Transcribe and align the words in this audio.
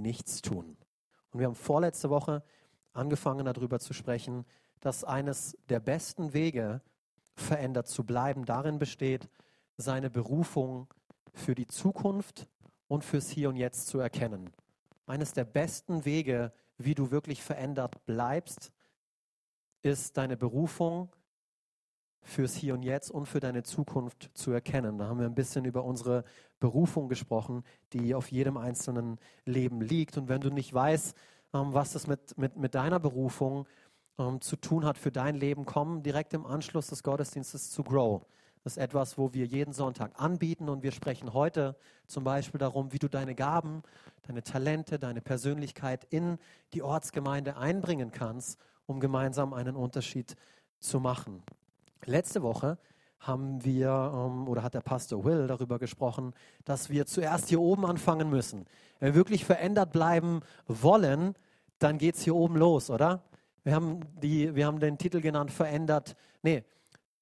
nichts 0.00 0.42
tun. 0.42 0.76
Und 1.30 1.40
wir 1.40 1.46
haben 1.46 1.54
vorletzte 1.54 2.10
Woche 2.10 2.42
angefangen 2.92 3.44
darüber 3.44 3.78
zu 3.78 3.92
sprechen, 3.92 4.44
dass 4.80 5.04
eines 5.04 5.56
der 5.68 5.80
besten 5.80 6.32
Wege, 6.32 6.80
verändert 7.34 7.86
zu 7.86 8.04
bleiben, 8.04 8.44
darin 8.44 8.78
besteht, 8.78 9.28
seine 9.76 10.10
Berufung 10.10 10.88
für 11.32 11.54
die 11.54 11.66
Zukunft 11.66 12.48
und 12.88 13.04
fürs 13.04 13.28
Hier 13.28 13.48
und 13.48 13.56
Jetzt 13.56 13.86
zu 13.86 14.00
erkennen. 14.00 14.50
Eines 15.06 15.32
der 15.32 15.44
besten 15.44 16.04
Wege, 16.04 16.52
wie 16.76 16.94
du 16.94 17.10
wirklich 17.10 17.42
verändert 17.42 18.04
bleibst, 18.06 18.72
ist 19.82 20.16
deine 20.16 20.36
Berufung 20.36 21.10
fürs 22.22 22.54
Hier 22.54 22.74
und 22.74 22.82
Jetzt 22.82 23.10
und 23.10 23.26
für 23.26 23.40
deine 23.40 23.62
Zukunft 23.62 24.30
zu 24.34 24.50
erkennen. 24.50 24.98
Da 24.98 25.06
haben 25.06 25.18
wir 25.18 25.26
ein 25.26 25.34
bisschen 25.34 25.64
über 25.64 25.84
unsere 25.84 26.24
Berufung 26.60 27.08
gesprochen, 27.08 27.64
die 27.92 28.14
auf 28.14 28.30
jedem 28.30 28.56
einzelnen 28.56 29.18
Leben 29.44 29.80
liegt. 29.80 30.18
Und 30.18 30.28
wenn 30.28 30.40
du 30.40 30.50
nicht 30.50 30.72
weißt, 30.72 31.16
ähm, 31.54 31.74
was 31.74 31.92
das 31.92 32.06
mit, 32.06 32.36
mit, 32.36 32.56
mit 32.56 32.74
deiner 32.74 33.00
Berufung 33.00 33.66
ähm, 34.18 34.40
zu 34.40 34.56
tun 34.56 34.84
hat 34.84 34.98
für 34.98 35.12
dein 35.12 35.34
Leben, 35.34 35.64
komm 35.64 36.02
direkt 36.02 36.34
im 36.34 36.44
Anschluss 36.44 36.88
des 36.88 37.02
Gottesdienstes 37.02 37.70
zu 37.70 37.82
Grow. 37.82 38.26
Das 38.64 38.76
ist 38.76 38.82
etwas, 38.82 39.16
wo 39.16 39.32
wir 39.32 39.46
jeden 39.46 39.72
Sonntag 39.72 40.20
anbieten 40.20 40.68
und 40.68 40.82
wir 40.82 40.92
sprechen 40.92 41.32
heute 41.32 41.76
zum 42.06 42.24
Beispiel 42.24 42.58
darum, 42.58 42.92
wie 42.92 42.98
du 42.98 43.08
deine 43.08 43.34
Gaben, 43.34 43.82
deine 44.26 44.42
Talente, 44.42 44.98
deine 44.98 45.20
Persönlichkeit 45.20 46.04
in 46.10 46.38
die 46.74 46.82
Ortsgemeinde 46.82 47.56
einbringen 47.56 48.10
kannst, 48.10 48.58
um 48.86 49.00
gemeinsam 49.00 49.54
einen 49.54 49.76
Unterschied 49.76 50.36
zu 50.80 51.00
machen. 51.00 51.42
Letzte 52.04 52.42
Woche 52.42 52.78
haben 53.20 53.64
wir 53.64 53.88
ähm, 54.14 54.48
oder 54.48 54.62
hat 54.62 54.74
der 54.74 54.80
Pastor 54.80 55.24
Will 55.24 55.46
darüber 55.46 55.78
gesprochen, 55.78 56.32
dass 56.64 56.90
wir 56.90 57.06
zuerst 57.06 57.48
hier 57.48 57.60
oben 57.60 57.84
anfangen 57.84 58.30
müssen. 58.30 58.66
Wenn 59.00 59.14
wir 59.14 59.16
wirklich 59.16 59.44
verändert 59.44 59.92
bleiben 59.92 60.40
wollen, 60.66 61.34
dann 61.78 61.98
geht 61.98 62.16
es 62.16 62.22
hier 62.22 62.34
oben 62.34 62.56
los, 62.56 62.90
oder? 62.90 63.22
Wir 63.64 63.74
haben, 63.74 64.00
die, 64.22 64.54
wir 64.54 64.66
haben 64.66 64.80
den 64.80 64.98
Titel 64.98 65.20
genannt, 65.20 65.50
verändert, 65.50 66.16
nee, 66.42 66.64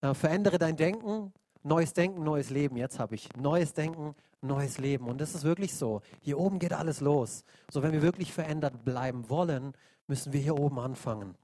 äh, 0.01 0.15
verändere 0.15 0.59
dein 0.59 0.77
Denken, 0.77 1.33
neues 1.63 1.93
Denken, 1.93 2.23
neues 2.23 2.51
Leben. 2.51 2.77
Jetzt 2.77 2.99
habe 2.99 3.15
ich 3.15 3.29
neues 3.37 3.75
Denken, 3.75 4.15
neues 4.43 4.79
Leben. 4.79 5.09
Und 5.09 5.21
das 5.21 5.35
ist 5.35 5.45
wirklich 5.45 5.75
so. 5.75 6.03
Hier 6.21 6.39
oben 6.39 6.59
geht 6.59 6.73
alles 6.73 7.01
los. 7.01 7.45
So, 7.71 7.83
wenn 7.83 7.93
wir 7.93 8.03
wirklich 8.03 8.33
verändert 8.33 8.85
bleiben 8.85 9.29
wollen, 9.29 9.73
müssen 10.07 10.33
wir 10.33 10.41
hier 10.41 10.59
oben 10.59 10.79
anfangen. 10.79 11.35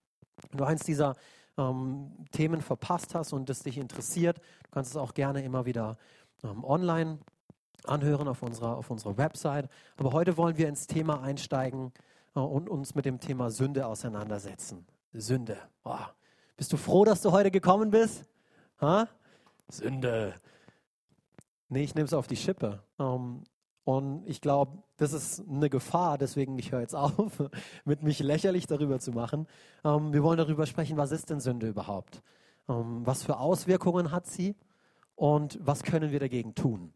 Du 0.52 0.64
eins 0.64 0.84
dieser 0.84 1.14
ähm, 1.58 2.12
Themen 2.30 2.60
verpasst 2.60 3.14
hast 3.14 3.32
und 3.32 3.48
es 3.50 3.60
dich 3.60 3.78
interessiert, 3.78 4.38
du 4.38 4.70
kannst 4.70 4.90
es 4.92 4.96
auch 4.96 5.14
gerne 5.14 5.42
immer 5.42 5.66
wieder 5.66 5.96
ähm, 6.42 6.64
online 6.64 7.18
anhören 7.84 8.28
auf 8.28 8.42
unserer, 8.42 8.76
auf 8.76 8.90
unserer 8.90 9.16
Website. 9.16 9.68
Aber 9.96 10.12
heute 10.12 10.36
wollen 10.36 10.56
wir 10.56 10.68
ins 10.68 10.86
Thema 10.86 11.22
einsteigen 11.22 11.92
äh, 12.34 12.40
und 12.40 12.68
uns 12.68 12.94
mit 12.94 13.04
dem 13.04 13.20
Thema 13.20 13.50
Sünde 13.50 13.86
auseinandersetzen. 13.86 14.86
Sünde. 15.12 15.58
Oh. 15.84 15.96
Bist 16.56 16.72
du 16.72 16.76
froh, 16.76 17.04
dass 17.04 17.22
du 17.22 17.32
heute 17.32 17.50
gekommen 17.50 17.90
bist? 17.90 18.24
Ha? 18.80 19.08
Sünde. 19.68 20.34
Nee, 21.68 21.84
ich 21.84 21.94
nehme 21.94 22.04
es 22.04 22.12
auf 22.12 22.26
die 22.26 22.36
Schippe. 22.36 22.82
Ähm, 22.98 23.42
und 23.84 24.22
ich 24.26 24.40
glaube, 24.40 24.82
das 24.96 25.12
ist 25.12 25.42
eine 25.48 25.68
Gefahr, 25.68 26.16
deswegen 26.18 26.58
ich 26.58 26.70
höre 26.72 26.80
jetzt 26.80 26.94
auf, 26.94 27.42
mit 27.84 28.02
mich 28.02 28.20
lächerlich 28.20 28.66
darüber 28.66 29.00
zu 29.00 29.12
machen. 29.12 29.46
Ähm, 29.84 30.12
wir 30.12 30.22
wollen 30.22 30.38
darüber 30.38 30.66
sprechen, 30.66 30.96
was 30.96 31.10
ist 31.10 31.30
denn 31.30 31.40
Sünde 31.40 31.68
überhaupt? 31.68 32.22
Ähm, 32.68 33.04
was 33.04 33.24
für 33.24 33.38
Auswirkungen 33.38 34.12
hat 34.12 34.26
sie? 34.26 34.54
Und 35.14 35.58
was 35.60 35.82
können 35.82 36.12
wir 36.12 36.20
dagegen 36.20 36.54
tun? 36.54 36.92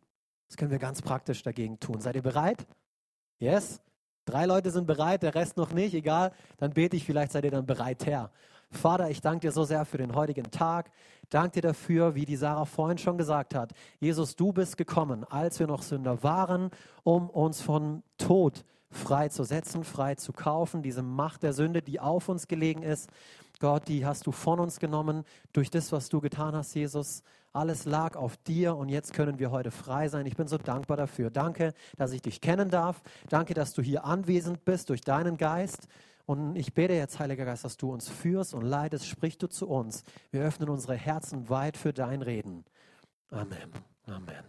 Was 0.48 0.56
können 0.56 0.70
wir 0.70 0.78
ganz 0.78 1.02
praktisch 1.02 1.42
dagegen 1.42 1.80
tun? 1.80 2.00
Seid 2.00 2.16
ihr 2.16 2.22
bereit? 2.22 2.66
Yes? 3.38 3.80
Drei 4.24 4.46
Leute 4.46 4.70
sind 4.70 4.86
bereit, 4.86 5.22
der 5.22 5.34
Rest 5.34 5.56
noch 5.56 5.72
nicht. 5.72 5.94
Egal, 5.94 6.32
dann 6.56 6.72
bete 6.72 6.96
ich, 6.96 7.04
vielleicht 7.04 7.32
seid 7.32 7.44
ihr 7.44 7.50
dann 7.50 7.66
bereit 7.66 8.06
her. 8.06 8.30
Vater, 8.76 9.10
ich 9.10 9.20
danke 9.20 9.40
dir 9.40 9.52
so 9.52 9.64
sehr 9.64 9.84
für 9.84 9.98
den 9.98 10.14
heutigen 10.14 10.50
Tag. 10.50 10.90
Danke 11.28 11.60
dir 11.60 11.68
dafür, 11.68 12.14
wie 12.14 12.24
die 12.24 12.36
Sarah 12.36 12.64
vorhin 12.64 12.98
schon 12.98 13.18
gesagt 13.18 13.54
hat. 13.54 13.72
Jesus, 14.00 14.36
du 14.36 14.52
bist 14.52 14.76
gekommen, 14.76 15.24
als 15.24 15.58
wir 15.58 15.66
noch 15.66 15.82
Sünder 15.82 16.22
waren, 16.22 16.70
um 17.02 17.28
uns 17.28 17.60
von 17.60 18.02
Tod 18.18 18.64
frei 18.90 19.28
zu 19.28 19.44
frei 19.82 20.14
zu 20.14 20.32
kaufen, 20.32 20.82
diese 20.82 21.02
Macht 21.02 21.42
der 21.42 21.52
Sünde, 21.52 21.82
die 21.82 22.00
auf 22.00 22.28
uns 22.28 22.48
gelegen 22.48 22.82
ist. 22.82 23.10
Gott, 23.58 23.88
die 23.88 24.04
hast 24.04 24.26
du 24.26 24.32
von 24.32 24.60
uns 24.60 24.80
genommen 24.80 25.24
durch 25.52 25.70
das, 25.70 25.92
was 25.92 26.08
du 26.08 26.20
getan 26.20 26.54
hast, 26.54 26.74
Jesus. 26.74 27.22
Alles 27.52 27.86
lag 27.86 28.16
auf 28.16 28.36
dir 28.36 28.76
und 28.76 28.90
jetzt 28.90 29.14
können 29.14 29.38
wir 29.38 29.50
heute 29.50 29.70
frei 29.70 30.08
sein. 30.08 30.26
Ich 30.26 30.36
bin 30.36 30.46
so 30.46 30.58
dankbar 30.58 30.98
dafür. 30.98 31.30
Danke, 31.30 31.72
dass 31.96 32.12
ich 32.12 32.20
dich 32.20 32.42
kennen 32.42 32.68
darf. 32.68 33.02
Danke, 33.30 33.54
dass 33.54 33.72
du 33.72 33.80
hier 33.80 34.04
anwesend 34.04 34.64
bist 34.66 34.90
durch 34.90 35.00
deinen 35.00 35.38
Geist. 35.38 35.88
Und 36.26 36.56
ich 36.56 36.74
bete 36.74 36.92
jetzt, 36.92 37.20
Heiliger 37.20 37.44
Geist, 37.44 37.64
dass 37.64 37.76
du 37.76 37.92
uns 37.92 38.08
führst 38.08 38.52
und 38.52 38.62
leitest. 38.62 39.06
Sprich 39.06 39.38
du 39.38 39.46
zu 39.46 39.68
uns. 39.68 40.02
Wir 40.32 40.42
öffnen 40.42 40.68
unsere 40.68 40.96
Herzen 40.96 41.48
weit 41.48 41.76
für 41.76 41.92
dein 41.92 42.20
Reden. 42.20 42.64
Amen. 43.30 43.70
Amen. 44.06 44.44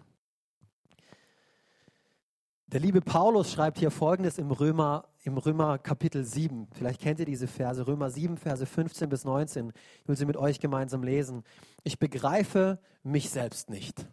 Der 2.65 2.79
liebe 2.79 2.99
Paulus 2.99 3.51
schreibt 3.51 3.77
hier 3.77 3.91
folgendes 3.91 4.39
im 4.39 4.51
Römer, 4.51 5.07
im 5.23 5.37
Römer 5.37 5.77
Kapitel 5.77 6.25
7. 6.25 6.67
Vielleicht 6.73 6.99
kennt 6.99 7.19
ihr 7.19 7.25
diese 7.25 7.47
Verse, 7.47 7.85
Römer 7.85 8.09
7, 8.09 8.37
Verse 8.37 8.65
15 8.65 9.07
bis 9.07 9.23
19. 9.23 9.71
Ich 10.01 10.07
will 10.07 10.17
sie 10.17 10.25
mit 10.25 10.35
euch 10.35 10.59
gemeinsam 10.59 11.03
lesen. 11.03 11.43
Ich 11.83 11.99
begreife 11.99 12.79
mich 13.03 13.29
selbst 13.29 13.69
nicht. 13.69 14.07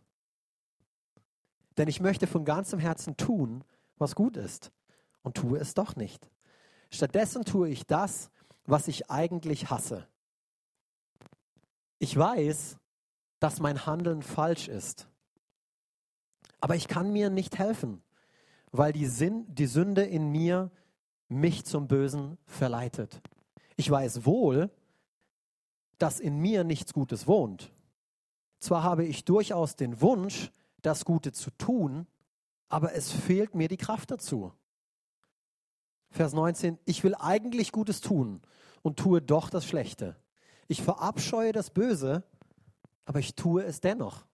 Denn 1.78 1.88
ich 1.88 2.00
möchte 2.00 2.26
von 2.26 2.44
ganzem 2.44 2.78
Herzen 2.78 3.16
tun, 3.16 3.64
was 3.96 4.14
gut 4.14 4.36
ist, 4.36 4.70
und 5.22 5.36
tue 5.36 5.58
es 5.58 5.74
doch 5.74 5.96
nicht. 5.96 6.30
Stattdessen 6.94 7.44
tue 7.44 7.68
ich 7.68 7.86
das, 7.86 8.30
was 8.66 8.86
ich 8.86 9.10
eigentlich 9.10 9.68
hasse. 9.68 10.06
Ich 11.98 12.16
weiß, 12.16 12.78
dass 13.40 13.58
mein 13.58 13.84
Handeln 13.84 14.22
falsch 14.22 14.68
ist. 14.68 15.08
Aber 16.60 16.76
ich 16.76 16.86
kann 16.86 17.12
mir 17.12 17.30
nicht 17.30 17.58
helfen, 17.58 18.00
weil 18.70 18.92
die, 18.92 19.06
Sinn, 19.06 19.44
die 19.48 19.66
Sünde 19.66 20.02
in 20.04 20.30
mir 20.30 20.70
mich 21.28 21.64
zum 21.64 21.88
Bösen 21.88 22.38
verleitet. 22.46 23.20
Ich 23.76 23.90
weiß 23.90 24.24
wohl, 24.24 24.70
dass 25.98 26.20
in 26.20 26.38
mir 26.38 26.62
nichts 26.62 26.92
Gutes 26.92 27.26
wohnt. 27.26 27.72
Zwar 28.60 28.84
habe 28.84 29.04
ich 29.04 29.24
durchaus 29.24 29.74
den 29.74 30.00
Wunsch, 30.00 30.52
das 30.80 31.04
Gute 31.04 31.32
zu 31.32 31.50
tun, 31.58 32.06
aber 32.68 32.94
es 32.94 33.10
fehlt 33.10 33.54
mir 33.54 33.68
die 33.68 33.76
Kraft 33.76 34.10
dazu. 34.10 34.52
Vers 36.14 36.32
19, 36.32 36.78
ich 36.84 37.02
will 37.02 37.16
eigentlich 37.16 37.72
Gutes 37.72 38.00
tun 38.00 38.40
und 38.82 39.00
tue 39.00 39.20
doch 39.20 39.50
das 39.50 39.66
Schlechte. 39.66 40.14
Ich 40.68 40.80
verabscheue 40.80 41.50
das 41.50 41.70
Böse, 41.70 42.22
aber 43.04 43.18
ich 43.18 43.34
tue 43.34 43.64
es 43.64 43.80
dennoch. 43.80 44.24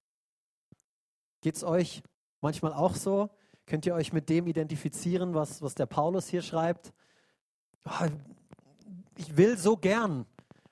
Geht 1.41 1.57
es 1.57 1.65
euch 1.65 2.03
manchmal 2.43 2.75
auch 2.75 2.95
so? 2.95 3.31
Könnt 3.65 3.87
ihr 3.87 3.95
euch 3.95 4.13
mit 4.13 4.29
dem 4.29 4.47
identifizieren, 4.47 5.33
was, 5.33 5.63
was 5.63 5.75
der 5.75 5.87
Paulus 5.87 6.29
hier 6.29 6.43
schreibt? 6.43 6.93
Oh, 7.87 8.09
ich 9.17 9.39
will 9.39 9.57
so 9.57 9.79
gern 9.79 10.27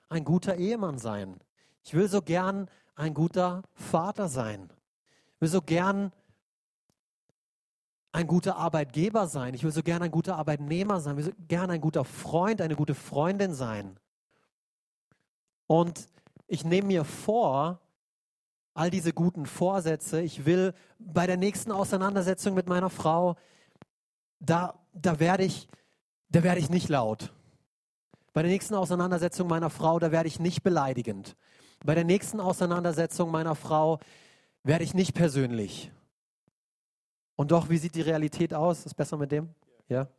ein 0.09 0.23
guter 0.23 0.57
Ehemann 0.57 0.99
sein. 0.99 1.39
Ich 1.83 1.95
will 1.95 2.07
so 2.07 2.21
gern 2.21 2.69
ein 2.93 3.15
guter 3.15 3.63
Vater 3.73 4.29
sein. 4.29 4.69
Ich 5.33 5.41
will 5.41 5.49
so 5.49 5.63
gern 5.63 6.11
ein 8.11 8.27
guter 8.27 8.57
Arbeitgeber 8.57 9.27
sein. 9.27 9.53
Ich 9.53 9.63
will 9.63 9.71
so 9.71 9.83
gerne 9.83 10.05
ein 10.05 10.11
guter 10.11 10.37
Arbeitnehmer 10.37 10.99
sein. 10.99 11.17
Ich 11.17 11.25
will 11.25 11.33
so 11.33 11.45
gerne 11.47 11.73
ein 11.73 11.81
guter 11.81 12.05
Freund, 12.05 12.61
eine 12.61 12.75
gute 12.75 12.95
Freundin 12.95 13.53
sein. 13.53 13.99
Und 15.67 16.07
ich 16.47 16.65
nehme 16.65 16.87
mir 16.87 17.03
vor, 17.05 17.79
all 18.73 18.89
diese 18.89 19.13
guten 19.13 19.45
Vorsätze, 19.45 20.21
ich 20.21 20.45
will 20.45 20.73
bei 20.97 21.27
der 21.27 21.37
nächsten 21.37 21.71
Auseinandersetzung 21.71 22.55
mit 22.55 22.67
meiner 22.67 22.89
Frau, 22.89 23.35
da, 24.39 24.79
da 24.93 25.19
werde 25.19 25.43
ich, 25.43 25.67
da 26.29 26.43
werde 26.43 26.59
ich 26.59 26.69
nicht 26.69 26.89
laut. 26.89 27.31
Bei 28.33 28.41
der 28.41 28.51
nächsten 28.51 28.73
Auseinandersetzung 28.73 29.47
meiner 29.47 29.69
Frau, 29.69 29.99
da 29.99 30.11
werde 30.11 30.27
ich 30.27 30.39
nicht 30.39 30.63
beleidigend. 30.63 31.35
Bei 31.85 31.93
der 31.93 32.03
nächsten 32.03 32.39
Auseinandersetzung 32.39 33.31
meiner 33.31 33.55
Frau 33.55 33.99
werde 34.63 34.83
ich 34.83 34.93
nicht 34.93 35.13
persönlich. 35.13 35.91
Und 37.39 37.51
doch, 37.51 37.69
wie 37.69 37.77
sieht 37.77 37.95
die 37.95 38.01
Realität 38.01 38.53
aus? 38.53 38.85
Ist 38.85 38.95
besser 38.95 39.15
mit 39.15 39.31
dem? 39.31 39.47
Ja? 39.87 40.09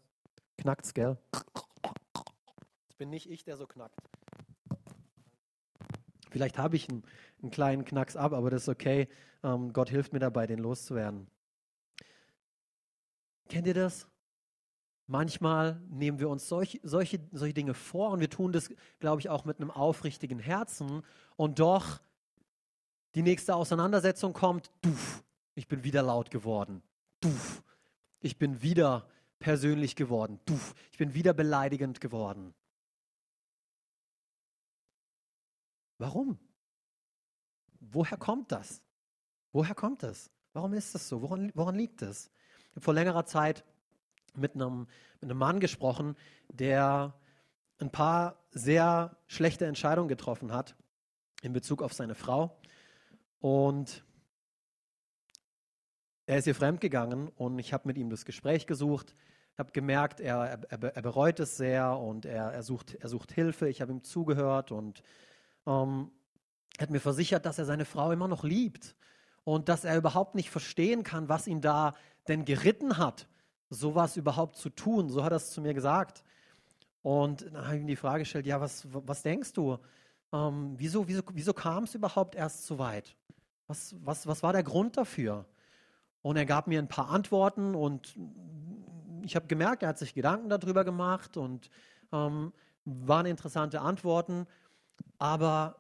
Knackt's, 0.57 0.95
gell? 0.95 1.19
Das 1.33 2.97
bin 2.97 3.11
nicht 3.11 3.31
ich, 3.31 3.45
der 3.45 3.59
so 3.59 3.67
knackt. 3.67 4.01
Vielleicht 6.31 6.57
habe 6.57 6.77
ich 6.77 6.89
einen, 6.89 7.03
einen, 7.43 7.51
kleinen 7.51 7.85
Knacks 7.85 8.17
ab, 8.17 8.33
aber 8.33 8.49
das 8.49 8.63
ist 8.63 8.69
okay. 8.71 9.07
Ähm, 9.43 9.75
Gott 9.75 9.91
hilft 9.91 10.15
mir 10.15 10.19
dabei, 10.19 10.47
den 10.47 10.61
loszuwerden. 10.61 11.27
Kennt 13.51 13.67
ihr 13.67 13.75
das? 13.75 14.09
Manchmal 15.07 15.79
nehmen 15.91 16.21
wir 16.21 16.31
uns 16.31 16.49
solch, 16.49 16.81
solche, 16.83 17.21
solche 17.33 17.53
Dinge 17.53 17.75
vor 17.75 18.13
und 18.13 18.21
wir 18.21 18.31
tun 18.31 18.51
das, 18.51 18.71
glaube 18.99 19.21
ich, 19.21 19.29
auch 19.29 19.45
mit 19.45 19.61
einem 19.61 19.71
aufrichtigen 19.71 20.39
Herzen. 20.39 21.03
Und 21.37 21.59
doch, 21.59 22.01
die 23.15 23.21
nächste 23.21 23.55
Auseinandersetzung 23.55 24.33
kommt, 24.33 24.71
duff, 24.81 25.23
ich 25.55 25.69
bin 25.69 25.85
wieder 25.85 26.03
laut 26.03 26.31
geworden. 26.31 26.83
Duff, 27.21 27.63
ich 28.21 28.39
bin 28.39 28.63
wieder 28.63 29.09
persönlich 29.39 29.97
geworden. 29.97 30.41
Duff, 30.45 30.75
ich 30.91 30.99
bin 30.99 31.15
wieder 31.15 31.33
beleidigend 31.33 32.01
geworden. 32.01 32.55
Warum? 35.99 36.39
Woher 37.81 38.17
kommt 38.17 38.53
das? 38.53 38.83
Woher 39.53 39.75
kommt 39.75 40.03
das? 40.03 40.31
Warum 40.53 40.73
ist 40.75 40.95
das 40.95 41.09
so? 41.09 41.23
Woran, 41.23 41.53
woran 41.55 41.75
liegt 41.75 42.03
es? 42.03 42.31
Ich 42.71 42.77
habe 42.77 42.81
vor 42.81 42.95
längerer 42.95 43.27
Zeit 43.27 43.65
mit 44.35 44.55
einem, 44.55 44.87
mit 45.21 45.31
einem 45.31 45.39
Mann 45.39 45.61
gesprochen, 45.61 46.17
der 46.49 47.15
ein 47.79 47.91
paar 47.91 48.45
sehr 48.51 49.17
schlechte 49.27 49.67
Entscheidungen 49.67 50.09
getroffen 50.09 50.53
hat 50.53 50.77
in 51.43 51.53
Bezug 51.53 51.83
auf 51.83 51.93
seine 51.93 52.15
Frau. 52.15 52.61
Und 53.41 54.05
er 56.31 56.39
ist 56.39 56.47
ihr 56.47 56.55
fremdgegangen 56.55 57.27
und 57.27 57.59
ich 57.59 57.73
habe 57.73 57.89
mit 57.89 57.99
ihm 57.99 58.09
das 58.09 58.25
Gespräch 58.25 58.69
gesucht. 58.69 59.17
Ich 59.53 59.59
habe 59.59 59.73
gemerkt, 59.73 60.21
er, 60.21 60.61
er, 60.69 60.95
er, 60.95 61.03
bereut 61.03 61.41
es 61.41 61.57
sehr 61.57 61.99
und 61.99 62.25
er, 62.25 62.53
er, 62.53 62.63
sucht, 62.63 62.95
er 62.95 63.09
sucht 63.09 63.33
Hilfe. 63.33 63.69
Ich 63.69 63.83
habe 63.83 63.91
ihm 63.91 64.05
zugehört 64.05 64.71
und 64.71 65.03
ähm, 65.67 66.13
hat 66.81 66.91
mir 66.91 67.01
versichert, 67.01 67.47
dass 67.47 67.59
er 67.59 67.65
seine 67.65 67.85
Frau 67.85 68.13
immer 68.13 68.29
noch 68.29 68.45
liebt 68.45 68.95
und 69.43 69.69
dass 69.69 69.83
er 69.83 69.97
überhaupt 69.97 70.37
nicht 70.37 70.51
verstehen 70.51 71.03
kann, 71.03 71.29
was 71.29 71.49
ihn 71.49 71.61
da 71.61 71.95
denn 72.29 72.45
geritten 72.45 72.97
hat, 72.97 73.27
sowas 73.69 74.17
überhaupt 74.17 74.55
zu 74.55 74.71
tun. 74.71 75.09
So 75.09 75.25
hat 75.25 75.33
er 75.33 75.37
es 75.39 75.51
zu 75.51 75.61
mir 75.61 75.75
gesagt. 75.75 76.23
Und 77.03 77.45
dann 77.53 77.67
habe 77.67 77.75
ich 77.75 77.81
ihm 77.81 77.89
die 77.89 77.97
Frage 77.97 78.21
gestellt, 78.21 78.47
ja, 78.47 78.61
was, 78.61 78.87
was 78.89 79.23
denkst 79.23 79.53
du? 79.55 79.79
Ähm, 80.33 80.75
wieso 80.77 81.09
wieso, 81.09 81.23
wieso 81.33 81.55
kam 81.55 81.83
es 81.83 81.97
überhaupt 81.97 82.37
erst 82.37 82.67
so 82.67 82.79
weit? 82.79 83.17
Was, 83.67 83.97
was, 83.99 84.29
was 84.29 84.45
war 84.45 84.53
der 84.53 84.63
Grund 84.63 84.97
dafür? 84.97 85.45
Und 86.23 86.37
er 86.37 86.47
gab 86.47 86.67
mir 86.67 86.79
ein 86.79 86.89
paar 86.89 87.11
Antworten 87.11 87.75
und 87.75 88.17
ich 89.25 89.37
habe 89.37 89.47
gemerkt, 89.47 89.83
er 89.83 89.91
hat 89.91 89.99
sich 89.99 90.15
Gedanken 90.15 90.49
darüber 90.49 90.85
gemacht 90.85 91.37
und 91.37 91.71
ähm, 92.13 92.53
waren 92.85 93.27
interessante 93.27 93.81
Antworten, 93.81 94.47
aber 95.19 95.77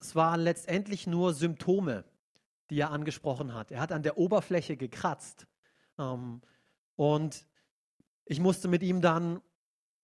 es 0.00 0.14
waren 0.14 0.40
letztendlich 0.40 1.06
nur 1.06 1.34
Symptome, 1.34 2.04
die 2.70 2.80
er 2.80 2.90
angesprochen 2.90 3.54
hat. 3.54 3.70
Er 3.70 3.80
hat 3.80 3.92
an 3.92 4.02
der 4.02 4.18
Oberfläche 4.18 4.76
gekratzt. 4.76 5.46
Ähm, 5.98 6.40
und 6.96 7.46
ich 8.24 8.40
musste 8.40 8.68
mit 8.68 8.82
ihm 8.82 9.00
dann, 9.00 9.40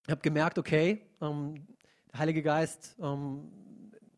ich 0.07 0.11
habe 0.11 0.23
gemerkt, 0.23 0.59
okay, 0.59 1.07
ähm, 1.21 1.67
der 2.13 2.21
Heilige 2.21 2.43
Geist 2.43 2.97
ähm, 3.01 3.51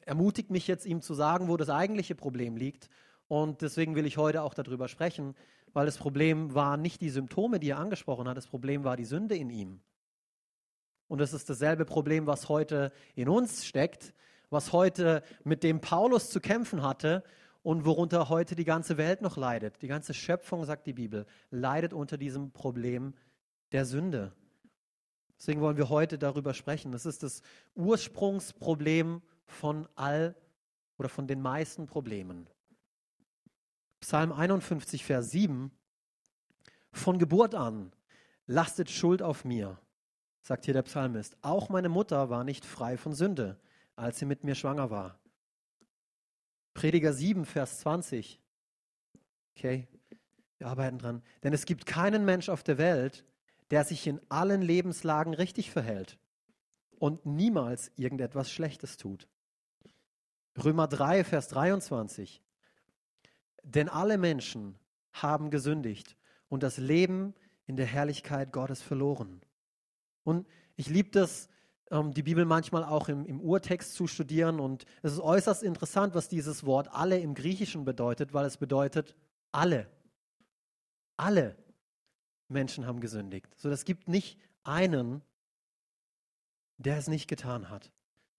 ermutigt 0.01 0.51
mich 0.51 0.67
jetzt, 0.67 0.87
ihm 0.87 1.03
zu 1.03 1.15
sagen, 1.15 1.49
wo 1.49 1.57
das 1.57 1.69
eigentliche 1.69 2.15
Problem 2.15 2.57
liegt. 2.57 2.89
Und 3.29 3.63
deswegen 3.63 3.95
will 3.95 4.07
ich 4.07 4.17
heute 4.17 4.43
auch 4.43 4.55
darüber 4.55 4.89
sprechen, 4.89 5.35
weil 5.73 5.87
das 5.87 5.99
Problem 5.99 6.55
war 6.55 6.77
nicht 6.77 7.01
die 7.01 7.11
Symptome, 7.11 7.59
die 7.59 7.71
er 7.71 7.79
angesprochen 7.79 8.29
hat, 8.29 8.37
das 8.37 8.47
Problem 8.47 8.85
war 8.85 8.97
die 8.97 9.05
Sünde 9.05 9.37
in 9.37 9.51
ihm. 9.51 9.81
Und 11.09 11.21
es 11.21 11.33
ist 11.33 11.49
dasselbe 11.51 11.85
Problem, 11.85 12.27
was 12.27 12.49
heute 12.49 12.93
in 13.15 13.29
uns 13.29 13.67
steckt, 13.67 14.15
was 14.51 14.73
heute 14.73 15.23
mit 15.45 15.63
dem 15.63 15.81
Paulus 15.81 16.31
zu 16.31 16.41
kämpfen 16.41 16.83
hatte 16.83 17.23
und 17.63 17.85
worunter 17.85 18.29
heute 18.29 18.55
die 18.55 18.65
ganze 18.65 18.97
Welt 18.97 19.23
noch 19.23 19.37
leidet. 19.37 19.83
Die 19.83 19.89
ganze 19.89 20.15
Schöpfung, 20.15 20.65
sagt 20.65 20.87
die 20.87 20.93
Bibel, 20.93 21.27
leidet 21.51 21.93
unter 21.93 22.17
diesem 22.17 22.53
Problem 22.53 23.15
der 23.73 23.85
Sünde. 23.85 24.33
Deswegen 25.39 25.61
wollen 25.61 25.77
wir 25.77 25.89
heute 25.89 26.19
darüber 26.19 26.55
sprechen. 26.55 26.93
Das 26.93 27.07
ist 27.07 27.23
das 27.23 27.43
Ursprungsproblem 27.75 29.21
von 29.47 29.89
all 29.95 30.35
oder 30.97 31.09
von 31.09 31.27
den 31.27 31.43
meisten 31.43 31.87
Problemen. 31.87 32.49
Psalm 34.01 34.33
51, 34.33 35.05
Vers 35.05 35.31
7. 35.31 35.71
Von 36.93 37.19
Geburt 37.19 37.55
an 37.55 37.93
lastet 38.47 38.91
Schuld 38.91 39.23
auf 39.23 39.45
mir, 39.45 39.79
sagt 40.43 40.65
hier 40.65 40.75
der 40.75 40.83
Psalmist. 40.83 41.37
Auch 41.43 41.69
meine 41.69 41.89
Mutter 41.89 42.31
war 42.31 42.45
nicht 42.45 42.65
frei 42.65 42.97
von 42.97 43.15
Sünde, 43.15 43.61
als 43.97 44.19
sie 44.19 44.27
mit 44.27 44.45
mir 44.45 44.55
schwanger 44.55 44.91
war. 44.91 45.19
Prediger 46.75 47.13
7, 47.13 47.45
Vers 47.45 47.81
20. 47.81 48.41
Okay, 49.57 49.89
wir 50.59 50.69
arbeiten 50.69 50.99
dran. 50.99 51.23
Denn 51.43 51.53
es 51.53 51.65
gibt 51.65 51.87
keinen 51.87 52.25
Mensch 52.25 52.49
auf 52.49 52.63
der 52.63 52.79
Welt, 52.79 53.25
der 53.71 53.85
sich 53.85 54.07
in 54.07 54.21
allen 54.29 54.63
Lebenslagen 54.63 55.35
richtig 55.35 55.71
verhält 55.71 56.19
und 56.99 57.27
niemals 57.27 57.91
irgendetwas 57.97 58.51
Schlechtes 58.51 58.97
tut. 58.97 59.29
Römer 60.63 60.87
3, 60.87 61.25
Vers 61.25 61.49
23. 61.49 62.43
Denn 63.67 63.89
alle 63.89 64.17
Menschen 64.17 64.79
haben 65.13 65.51
gesündigt 65.51 66.17
und 66.49 66.63
das 66.63 66.79
Leben 66.79 67.35
in 67.67 67.77
der 67.77 67.87
Herrlichkeit 67.87 68.53
Gottes 68.53 68.81
verloren. 68.81 69.41
Und 70.23 70.47
ich 70.77 70.89
liebe 70.89 71.11
das, 71.11 71.49
ähm, 71.91 72.13
die 72.15 72.23
Bibel 72.23 72.45
manchmal 72.45 72.85
auch 72.85 73.09
im, 73.09 73.27
im 73.27 73.41
Urtext 73.41 73.95
zu 73.95 74.07
studieren. 74.07 74.61
Und 74.61 74.85
es 75.03 75.13
ist 75.13 75.21
äußerst 75.21 75.65
interessant, 75.65 76.15
was 76.15 76.29
dieses 76.29 76.65
Wort 76.65 76.89
alle 76.93 77.19
im 77.19 77.35
Griechischen 77.35 77.85
bedeutet, 77.85 78.33
weil 78.33 78.47
es 78.47 78.57
bedeutet 78.57 79.17
alle. 79.51 79.89
Alle 81.17 81.57
Menschen 82.49 82.87
haben 82.87 83.01
gesündigt. 83.01 83.53
So, 83.57 83.69
es 83.69 83.85
gibt 83.85 84.07
nicht 84.07 84.39
einen, 84.63 85.23
der 86.79 86.99
es 86.99 87.09
nicht 87.09 87.27
getan 87.27 87.69
hat. 87.69 87.91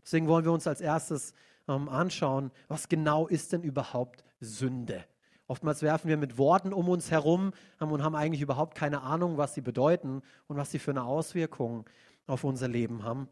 Deswegen 0.02 0.28
wollen 0.28 0.46
wir 0.46 0.54
uns 0.54 0.68
als 0.68 0.80
erstes 0.80 1.34
ähm, 1.68 1.90
anschauen, 1.90 2.52
was 2.70 2.88
genau 2.88 3.28
ist 3.28 3.52
denn 3.52 3.64
überhaupt 3.64 4.24
Sünde? 4.40 5.04
Oftmals 5.48 5.82
werfen 5.82 6.10
wir 6.10 6.18
mit 6.18 6.38
Worten 6.38 6.74
um 6.74 6.90
uns 6.90 7.10
herum 7.10 7.54
und 7.80 8.04
haben 8.04 8.16
eigentlich 8.16 8.42
überhaupt 8.42 8.76
keine 8.76 9.02
Ahnung, 9.02 9.38
was 9.38 9.54
sie 9.54 9.62
bedeuten 9.62 10.22
und 10.48 10.58
was 10.58 10.72
sie 10.72 10.80
für 10.80 10.92
eine 10.92 11.06
Auswirkung 11.06 11.86
auf 12.28 12.44
unser 12.44 12.68
Leben 12.68 13.04
haben. 13.04 13.30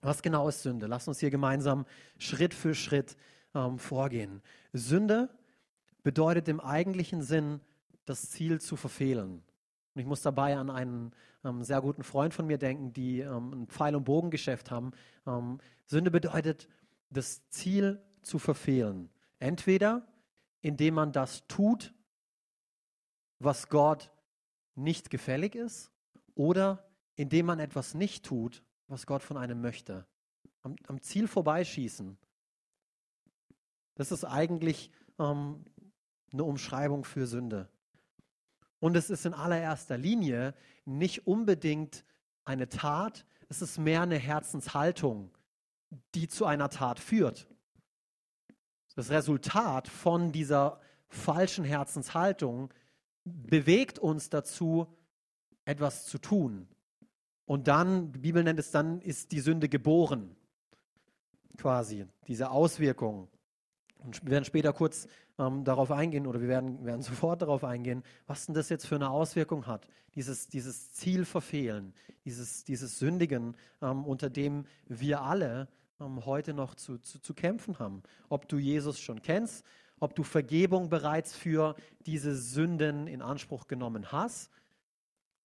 Was 0.00 0.22
genau 0.22 0.48
ist 0.48 0.62
Sünde? 0.62 0.86
Lass 0.88 1.06
uns 1.06 1.20
hier 1.20 1.30
gemeinsam 1.30 1.86
Schritt 2.18 2.54
für 2.54 2.74
Schritt 2.74 3.16
ähm, 3.54 3.78
vorgehen. 3.78 4.42
Sünde 4.72 5.28
bedeutet 6.02 6.48
im 6.48 6.58
eigentlichen 6.60 7.22
Sinn, 7.22 7.60
das 8.04 8.30
Ziel 8.30 8.60
zu 8.60 8.74
verfehlen. 8.74 9.44
Und 9.94 10.00
ich 10.00 10.06
muss 10.06 10.22
dabei 10.22 10.56
an 10.56 10.70
einen 10.70 11.12
ähm, 11.44 11.62
sehr 11.62 11.80
guten 11.80 12.02
Freund 12.02 12.34
von 12.34 12.48
mir 12.48 12.58
denken, 12.58 12.92
die 12.92 13.20
ähm, 13.20 13.52
ein 13.52 13.66
Pfeil- 13.68 13.94
und 13.94 14.04
Bogengeschäft 14.04 14.72
haben. 14.72 14.90
Ähm, 15.26 15.58
Sünde 15.86 16.10
bedeutet, 16.10 16.68
das 17.10 17.48
Ziel 17.48 18.00
zu 18.22 18.40
verfehlen. 18.40 19.10
Entweder 19.38 20.02
indem 20.62 20.94
man 20.94 21.12
das 21.12 21.46
tut, 21.46 21.94
was 23.38 23.68
Gott 23.68 24.10
nicht 24.74 25.10
gefällig 25.10 25.54
ist, 25.54 25.92
oder 26.34 26.88
indem 27.16 27.46
man 27.46 27.60
etwas 27.60 27.94
nicht 27.94 28.24
tut, 28.24 28.62
was 28.86 29.06
Gott 29.06 29.22
von 29.22 29.36
einem 29.36 29.60
möchte. 29.60 30.06
Am, 30.62 30.76
am 30.86 31.02
Ziel 31.02 31.28
vorbeischießen. 31.28 32.16
Das 33.94 34.12
ist 34.12 34.24
eigentlich 34.24 34.90
ähm, 35.18 35.64
eine 36.32 36.44
Umschreibung 36.44 37.04
für 37.04 37.26
Sünde. 37.26 37.68
Und 38.78 38.96
es 38.96 39.10
ist 39.10 39.26
in 39.26 39.34
allererster 39.34 39.98
Linie 39.98 40.54
nicht 40.84 41.26
unbedingt 41.26 42.04
eine 42.44 42.68
Tat, 42.68 43.26
es 43.48 43.62
ist 43.62 43.78
mehr 43.78 44.02
eine 44.02 44.18
Herzenshaltung, 44.18 45.30
die 46.14 46.26
zu 46.26 46.46
einer 46.46 46.70
Tat 46.70 46.98
führt. 46.98 47.51
Das 48.94 49.10
Resultat 49.10 49.88
von 49.88 50.32
dieser 50.32 50.80
falschen 51.08 51.64
Herzenshaltung 51.64 52.72
bewegt 53.24 53.98
uns 53.98 54.28
dazu, 54.30 54.86
etwas 55.64 56.06
zu 56.06 56.18
tun. 56.18 56.68
Und 57.44 57.68
dann, 57.68 58.12
die 58.12 58.18
Bibel 58.18 58.42
nennt 58.42 58.58
es 58.58 58.70
dann, 58.70 59.00
ist 59.00 59.32
die 59.32 59.40
Sünde 59.40 59.68
geboren. 59.68 60.36
Quasi, 61.56 62.06
diese 62.26 62.50
Auswirkung. 62.50 63.28
Und 63.98 64.22
wir 64.24 64.32
werden 64.32 64.44
später 64.44 64.72
kurz 64.72 65.06
ähm, 65.38 65.64
darauf 65.64 65.90
eingehen 65.90 66.26
oder 66.26 66.40
wir 66.40 66.48
werden, 66.48 66.84
werden 66.84 67.02
sofort 67.02 67.42
darauf 67.42 67.64
eingehen, 67.64 68.02
was 68.26 68.46
denn 68.46 68.54
das 68.54 68.68
jetzt 68.68 68.86
für 68.86 68.96
eine 68.96 69.10
Auswirkung 69.10 69.66
hat. 69.66 69.86
Dieses, 70.14 70.48
dieses 70.48 70.92
Ziel 70.92 71.24
verfehlen, 71.24 71.94
dieses, 72.24 72.64
dieses 72.64 72.98
Sündigen, 72.98 73.56
ähm, 73.80 74.04
unter 74.04 74.28
dem 74.28 74.66
wir 74.86 75.22
alle 75.22 75.68
ähm, 76.02 76.24
heute 76.26 76.54
noch 76.54 76.74
zu, 76.74 76.98
zu, 76.98 77.20
zu 77.20 77.34
kämpfen 77.34 77.78
haben. 77.78 78.02
Ob 78.28 78.48
du 78.48 78.58
Jesus 78.58 79.00
schon 79.00 79.22
kennst, 79.22 79.64
ob 80.00 80.14
du 80.14 80.22
Vergebung 80.22 80.88
bereits 80.88 81.34
für 81.34 81.76
diese 82.06 82.34
Sünden 82.34 83.06
in 83.06 83.22
Anspruch 83.22 83.68
genommen 83.68 84.10
hast 84.10 84.50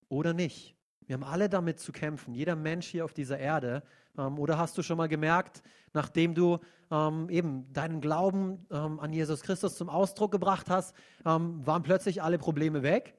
oder 0.10 0.34
nicht. 0.34 0.76
Wir 1.06 1.14
haben 1.14 1.24
alle 1.24 1.48
damit 1.48 1.80
zu 1.80 1.92
kämpfen, 1.92 2.34
jeder 2.34 2.56
Mensch 2.56 2.88
hier 2.88 3.06
auf 3.06 3.14
dieser 3.14 3.38
Erde. 3.38 3.84
Ähm, 4.18 4.40
oder 4.40 4.58
hast 4.58 4.78
du 4.78 4.84
schon 4.84 4.98
mal 4.98 5.08
gemerkt, 5.08 5.64
nachdem 5.94 6.34
du 6.34 6.60
ähm, 6.92 7.30
eben 7.30 7.72
deinen 7.72 8.02
Glauben 8.02 8.66
ähm, 8.72 9.00
an 9.00 9.14
Jesus 9.14 9.42
Christus 9.42 9.76
zum 9.76 9.90
Ausdruck 9.90 10.32
gebracht 10.32 10.70
hast, 10.70 10.96
ähm, 11.26 11.66
waren 11.66 11.84
plötzlich 11.84 12.22
alle 12.22 12.38
Probleme 12.38 12.84
weg? 12.84 13.16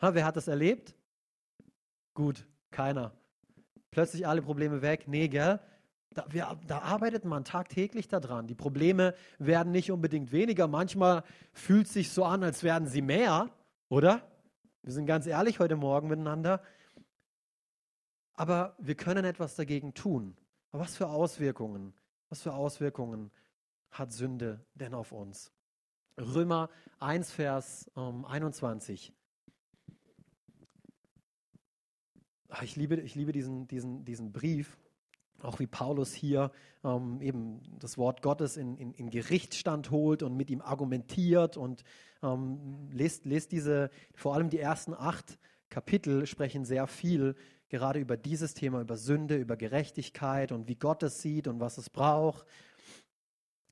Ha, 0.00 0.14
wer 0.14 0.24
hat 0.24 0.36
das 0.36 0.46
erlebt? 0.46 0.94
Gut, 2.14 2.46
keiner. 2.70 3.12
Plötzlich 3.90 4.26
alle 4.26 4.42
Probleme 4.42 4.82
weg? 4.82 5.08
Nee, 5.08 5.28
gell? 5.28 5.58
Da, 6.16 6.24
wir, 6.30 6.58
da, 6.66 6.78
arbeitet 6.78 7.26
man 7.26 7.44
tagtäglich 7.44 8.08
daran. 8.08 8.46
Die 8.46 8.54
Probleme 8.54 9.14
werden 9.38 9.70
nicht 9.70 9.90
unbedingt 9.90 10.32
weniger. 10.32 10.66
Manchmal 10.66 11.24
fühlt 11.52 11.86
es 11.86 11.92
sich 11.92 12.10
so 12.10 12.24
an, 12.24 12.42
als 12.42 12.62
werden 12.62 12.88
sie 12.88 13.02
mehr, 13.02 13.50
oder? 13.90 14.22
Wir 14.82 14.94
sind 14.94 15.04
ganz 15.04 15.26
ehrlich 15.26 15.58
heute 15.58 15.76
Morgen 15.76 16.08
miteinander. 16.08 16.62
aber 18.32 18.74
wir 18.78 18.94
können 18.94 19.26
etwas 19.26 19.56
dagegen 19.56 19.92
tun. 19.92 20.38
Aber 20.72 20.84
was 20.84 20.96
für 20.96 21.08
Auswirkungen, 21.08 21.92
was 22.30 22.40
für 22.40 22.54
Auswirkungen 22.54 23.30
hat 23.90 24.10
Sünde 24.10 24.64
denn 24.74 24.94
auf 24.94 25.12
uns? 25.12 25.52
Römer 26.18 26.70
1, 26.98 27.30
Vers 27.30 27.90
ähm, 27.94 28.24
21. 28.24 29.12
Ah, 32.48 32.62
ich 32.62 32.74
liebe, 32.74 32.96
ich 32.96 33.14
liebe 33.14 33.32
diesen, 33.32 33.68
diesen, 33.68 34.06
diesen 34.06 34.32
Brief, 34.32 34.78
auch 35.42 35.58
wie 35.58 35.66
Paulus 35.66 36.12
hier 36.12 36.50
ähm, 36.84 37.20
eben 37.20 37.60
das 37.78 37.98
Wort 37.98 38.22
Gottes 38.22 38.56
in, 38.56 38.76
in, 38.76 38.92
in 38.92 39.10
Gerichtsstand 39.10 39.90
holt 39.90 40.22
und 40.22 40.36
mit 40.36 40.50
ihm 40.50 40.60
argumentiert 40.60 41.56
und 41.56 41.84
ähm, 42.22 42.88
lest, 42.92 43.24
lest 43.24 43.52
diese, 43.52 43.90
vor 44.14 44.34
allem 44.34 44.50
die 44.50 44.58
ersten 44.58 44.94
acht 44.94 45.38
Kapitel 45.68 46.26
sprechen 46.26 46.64
sehr 46.64 46.86
viel 46.86 47.34
gerade 47.68 47.98
über 47.98 48.16
dieses 48.16 48.54
Thema, 48.54 48.80
über 48.80 48.96
Sünde, 48.96 49.36
über 49.36 49.56
Gerechtigkeit 49.56 50.52
und 50.52 50.68
wie 50.68 50.76
Gott 50.76 51.02
es 51.02 51.20
sieht 51.22 51.48
und 51.48 51.60
was 51.60 51.78
es 51.78 51.90
braucht. 51.90 52.46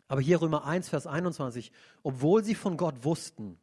Aber 0.09 0.21
hier 0.21 0.40
Römer 0.40 0.64
1, 0.64 0.88
Vers 0.88 1.06
21, 1.06 1.73
obwohl 2.02 2.44
sie 2.44 2.54
von 2.54 2.76
Gott 2.76 3.04
wussten, 3.04 3.59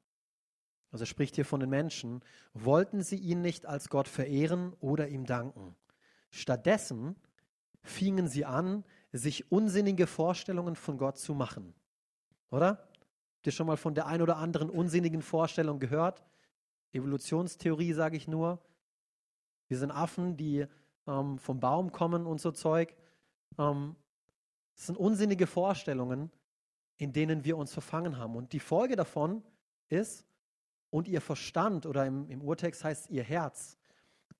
also 0.92 1.06
spricht 1.06 1.36
hier 1.36 1.46
von 1.46 1.60
den 1.60 1.70
Menschen, 1.70 2.22
wollten 2.54 3.02
sie 3.02 3.16
ihn 3.16 3.42
nicht 3.42 3.66
als 3.66 3.90
Gott 3.90 4.08
verehren 4.08 4.74
oder 4.80 5.08
ihm 5.08 5.26
danken. 5.26 5.76
Stattdessen 6.30 7.16
fingen 7.84 8.28
sie 8.28 8.46
an, 8.46 8.84
sich 9.12 9.52
unsinnige 9.52 10.08
Vorstellungen 10.08 10.76
von 10.76 10.98
Gott 10.98 11.18
zu 11.18 11.34
machen. 11.34 11.74
Oder? 12.50 12.88
Habt 13.38 13.48
ihr 13.48 13.52
schon 13.52 13.68
mal 13.68 13.78
von 13.78 13.96
der 13.96 14.08
ein 14.08 14.22
oder 14.22 14.38
anderen 14.38 14.70
unsinnigen 14.70 15.22
Vorstellung 15.22 15.80
gehört? 15.80 16.24
Evolutionstheorie 16.94 17.94
sage 17.94 18.18
ich 18.18 18.28
nur. 18.28 18.60
Wir 19.68 19.78
sind 19.78 19.92
Affen, 19.92 20.38
die 20.38 20.66
ähm, 21.08 21.40
vom 21.40 21.60
Baum 21.60 21.92
kommen 21.92 22.26
und 22.26 22.40
so 22.40 22.52
Zeug. 22.52 22.96
Ähm, 23.58 23.96
das 24.76 24.88
sind 24.88 24.98
unsinnige 24.98 25.48
Vorstellungen, 25.48 26.32
in 26.98 27.14
denen 27.14 27.44
wir 27.44 27.58
uns 27.58 27.74
verfangen 27.74 28.18
haben. 28.18 28.36
Und 28.36 28.54
die 28.54 28.60
Folge 28.60 28.96
davon 28.96 29.44
ist, 29.90 30.26
und 30.92 31.08
ihr 31.08 31.22
Verstand 31.22 31.86
oder 31.86 32.06
im, 32.06 32.30
im 32.30 32.42
Urtext 32.42 32.84
heißt 32.84 33.10
ihr 33.10 33.24
Herz 33.24 33.78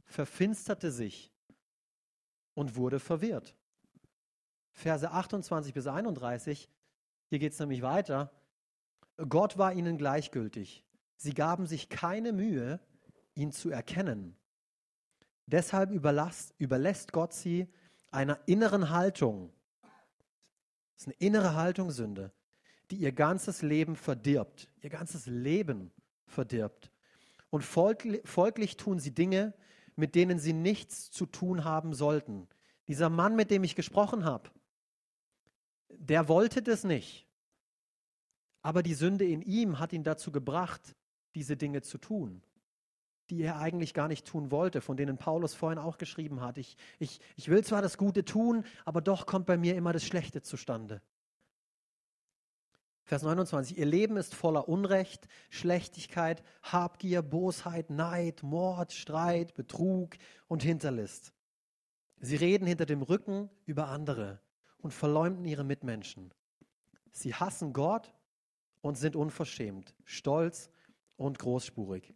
verfinsterte 0.06 0.92
sich 0.92 1.32
und 2.54 2.76
wurde 2.76 3.00
verwirrt. 3.00 3.56
Verse 4.72 5.10
28 5.10 5.74
bis 5.74 5.88
31, 5.88 6.70
hier 7.28 7.40
geht 7.40 7.54
es 7.54 7.60
nämlich 7.60 7.82
weiter. 7.82 8.32
Gott 9.30 9.58
war 9.58 9.74
ihnen 9.74 9.98
gleichgültig. 9.98 10.84
Sie 11.18 11.34
gaben 11.34 11.68
sich 11.68 11.90
keine 11.90 12.34
Mühe, 12.34 12.80
ihn 13.36 13.52
zu 13.52 13.70
erkennen. 13.70 14.36
Deshalb 15.46 15.92
überlässt, 15.92 17.12
Gott 17.12 17.34
sie 17.34 17.68
einer 18.10 18.40
inneren 18.46 18.90
Haltung. 18.90 19.52
Das 19.82 21.04
ist 21.04 21.08
eine 21.08 21.16
innere 21.20 21.56
Haltung 21.56 21.92
Sünde, 21.92 22.32
die 22.90 22.98
ihr 22.98 23.12
ganzes 23.12 23.62
Leben 23.62 23.96
verdirbt. 23.96 24.70
Ihr 24.82 24.90
ganzes 24.90 25.26
Leben 25.26 25.92
verdirbt. 26.26 26.92
Und 27.50 27.64
folglich 27.64 28.78
tun 28.78 29.00
sie 29.00 29.14
Dinge, 29.14 29.54
mit 30.02 30.16
denen 30.16 30.40
sie 30.40 30.52
nichts 30.52 31.12
zu 31.12 31.28
tun 31.28 31.64
haben 31.64 31.94
sollten. 31.94 32.48
Dieser 32.88 33.12
Mann, 33.12 33.36
mit 33.36 33.52
dem 33.52 33.64
ich 33.64 33.76
gesprochen 33.76 34.26
habe, 34.26 34.50
der 35.90 36.28
wollte 36.28 36.64
das 36.64 36.84
nicht. 36.84 37.28
Aber 38.64 38.82
die 38.82 38.96
Sünde 38.96 39.26
in 39.26 39.44
ihm 39.44 39.78
hat 39.78 39.94
ihn 39.94 40.04
dazu 40.04 40.32
gebracht, 40.32 40.96
diese 41.36 41.56
Dinge 41.56 41.84
zu 41.84 42.00
tun, 42.00 42.42
die 43.30 43.44
er 43.44 43.60
eigentlich 43.60 43.94
gar 43.94 44.08
nicht 44.08 44.26
tun 44.26 44.50
wollte, 44.50 44.82
von 44.82 44.98
denen 44.98 45.20
Paulus 45.20 45.54
vorhin 45.54 45.78
auch 45.78 46.00
geschrieben 46.00 46.42
hat. 46.42 46.58
Ich, 46.58 46.78
ich, 46.98 47.20
ich 47.36 47.50
will 47.50 47.64
zwar 47.64 47.84
das 47.84 48.00
Gute 48.00 48.26
tun, 48.26 48.66
aber 48.86 49.02
doch 49.02 49.28
kommt 49.28 49.46
bei 49.46 49.56
mir 49.56 49.76
immer 49.76 49.94
das 49.94 50.04
Schlechte 50.04 50.42
zustande. 50.42 51.04
Vers 53.04 53.24
29, 53.24 53.78
ihr 53.78 53.86
Leben 53.86 54.16
ist 54.18 54.36
voller 54.36 54.70
Unrecht, 54.70 55.28
Schlechtigkeit, 55.50 56.44
Habgier, 56.64 57.22
Bosheit, 57.22 57.90
Neid, 57.90 58.44
Mord, 58.44 58.94
Streit, 58.94 59.54
Betrug 59.54 60.16
und 60.48 60.64
Hinterlist. 60.64 61.34
Sie 62.20 62.36
reden 62.36 62.68
hinter 62.68 62.86
dem 62.86 63.02
Rücken 63.02 63.50
über 63.66 63.88
andere 63.88 64.40
und 64.78 64.94
verleumden 64.94 65.46
ihre 65.46 65.64
Mitmenschen. 65.64 66.34
Sie 67.12 67.34
hassen 67.34 67.74
Gott 67.74 68.14
und 68.82 68.98
sind 68.98 69.16
unverschämt, 69.16 69.96
stolz 70.06 70.70
und 71.18 71.40
großspurig. 71.40 72.14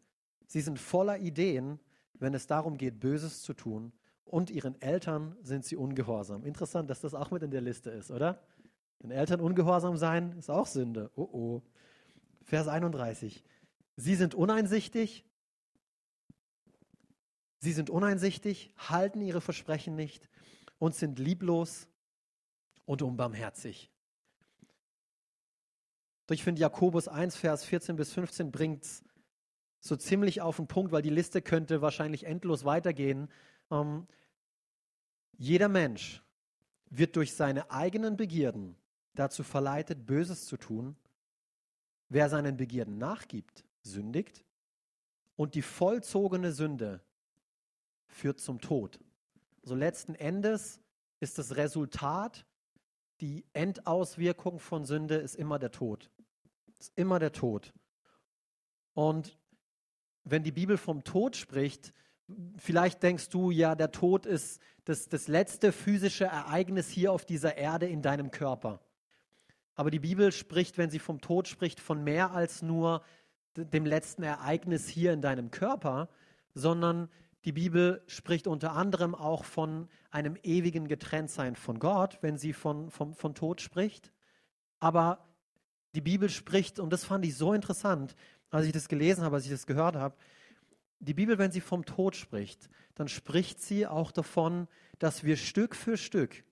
Sie 0.48 0.62
sind 0.62 0.80
voller 0.80 1.18
Ideen, 1.18 1.80
wenn 2.14 2.34
es 2.34 2.48
darum 2.48 2.78
geht, 2.78 3.00
Böses 3.00 3.42
zu 3.42 3.54
tun, 3.54 3.92
und 4.26 4.50
ihren 4.50 4.82
Eltern 4.82 5.38
sind 5.44 5.66
sie 5.66 5.76
ungehorsam. 5.76 6.44
Interessant, 6.46 6.90
dass 6.90 7.00
das 7.00 7.14
auch 7.14 7.30
mit 7.30 7.44
in 7.44 7.52
der 7.52 7.62
Liste 7.62 7.92
ist, 7.92 8.10
oder? 8.10 8.42
Den 9.02 9.12
Eltern 9.12 9.40
ungehorsam 9.40 9.98
sein 9.98 10.38
ist 10.38 10.50
auch 10.50 10.68
Sünde. 10.68 11.12
Oh 11.16 11.30
oh. 11.32 11.62
Vers 12.44 12.68
31. 12.68 13.44
Sie 13.98 14.16
sind 14.16 14.36
uneinsichtig. 14.36 15.26
Sie 17.60 17.72
sind 17.72 17.90
uneinsichtig, 17.90 18.72
halten 18.78 19.22
ihre 19.22 19.42
Versprechen 19.42 19.96
nicht 19.96 20.30
und 20.78 20.94
sind 20.94 21.18
lieblos 21.18 21.88
und 22.86 23.02
unbarmherzig. 23.02 23.92
Ich 26.30 26.44
finde, 26.44 26.62
Jakobus 26.62 27.08
1, 27.08 27.36
Vers 27.36 27.66
14 27.66 27.96
bis 27.96 28.14
15 28.14 28.52
bringt 28.52 28.84
es 28.84 29.04
so 29.80 29.96
ziemlich 29.96 30.42
auf 30.42 30.58
den 30.58 30.68
Punkt, 30.68 30.92
weil 30.92 31.04
die 31.04 31.10
Liste 31.10 31.42
könnte 31.42 31.82
wahrscheinlich 31.82 32.26
endlos 32.26 32.66
weitergehen. 32.66 33.30
Ähm, 33.70 34.08
jeder 35.38 35.70
Mensch 35.70 36.24
wird 36.90 37.16
durch 37.16 37.34
seine 37.36 37.70
eigenen 37.72 38.18
Begierden 38.18 38.76
dazu 39.16 39.44
verleitet, 39.44 40.06
Böses 40.06 40.46
zu 40.46 40.58
tun. 40.58 40.96
Wer 42.10 42.30
seinen 42.30 42.58
Begierden 42.58 42.98
nachgibt, 42.98 43.66
sündigt. 43.82 44.46
Und 45.36 45.56
die 45.56 45.62
vollzogene 45.62 46.52
Sünde 46.52 47.02
führt 48.08 48.40
zum 48.40 48.62
Tod. 48.62 49.00
Also 49.64 49.76
letzten 49.76 50.16
Endes 50.16 50.80
ist 51.20 51.38
das 51.38 51.56
Resultat, 51.56 52.46
die 53.22 53.46
Endauswirkung 53.54 54.60
von 54.60 54.86
Sünde 54.86 55.16
ist 55.16 55.36
immer 55.36 55.60
der 55.60 55.72
Tod. 55.72 56.12
Ist 56.80 56.92
immer 56.96 57.20
der 57.20 57.32
Tod. 57.32 57.74
Und 58.94 59.38
wenn 60.24 60.44
die 60.44 60.52
Bibel 60.52 60.78
vom 60.78 61.04
Tod 61.04 61.36
spricht, 61.36 61.94
vielleicht 62.58 63.04
denkst 63.04 63.30
du, 63.30 63.52
ja, 63.52 63.76
der 63.76 63.92
Tod 63.92 64.26
ist 64.26 64.62
das, 64.84 65.08
das 65.08 65.28
letzte 65.28 65.72
physische 65.72 66.26
Ereignis 66.26 66.90
hier 66.90 67.12
auf 67.12 67.26
dieser 67.26 67.58
Erde 67.58 67.88
in 67.88 68.02
deinem 68.02 68.32
Körper. 68.32 68.82
Aber 69.76 69.92
die 69.92 70.00
Bibel 70.00 70.32
spricht, 70.32 70.78
wenn 70.78 70.90
sie 70.90 71.00
vom 71.00 71.22
Tod 71.22 71.48
spricht, 71.48 71.80
von 71.80 72.04
mehr 72.04 72.32
als 72.32 72.62
nur 72.62 73.04
dem 73.56 73.86
letzten 73.86 74.24
Ereignis 74.24 74.88
hier 74.88 75.14
in 75.14 75.22
deinem 75.22 75.52
Körper, 75.52 76.10
sondern 76.54 77.10
die 77.46 77.52
Bibel 77.52 78.02
spricht 78.08 78.48
unter 78.48 78.74
anderem 78.74 79.14
auch 79.14 79.46
von 79.46 79.88
einem 80.10 80.38
ewigen 80.44 80.88
Getrenntsein 80.88 81.56
von 81.56 81.80
Gott, 81.80 82.18
wenn 82.22 82.38
sie 82.38 82.54
von, 82.54 82.90
von, 82.90 83.14
von 83.14 83.36
Tod 83.36 83.62
spricht. 83.62 84.12
Aber 84.80 85.26
die 85.94 86.02
Bibel 86.02 86.30
spricht, 86.30 86.80
und 86.80 86.92
das 86.92 87.06
fand 87.06 87.26
ich 87.26 87.38
so 87.38 87.54
interessant, 87.54 88.16
als 88.50 88.66
ich 88.66 88.72
das 88.72 88.88
gelesen 88.88 89.24
habe, 89.24 89.36
als 89.36 89.46
ich 89.46 89.52
das 89.52 89.68
gehört 89.68 89.96
habe, 89.96 90.16
die 91.00 91.14
Bibel, 91.14 91.38
wenn 91.38 91.52
sie 91.52 91.62
vom 91.62 91.86
Tod 91.86 92.16
spricht, 92.16 92.70
dann 92.96 93.08
spricht 93.08 93.62
sie 93.62 93.86
auch 93.86 94.12
davon, 94.12 94.68
dass 94.98 95.24
wir 95.24 95.38
Stück 95.38 95.76
für 95.76 95.98
Stück 95.98 96.44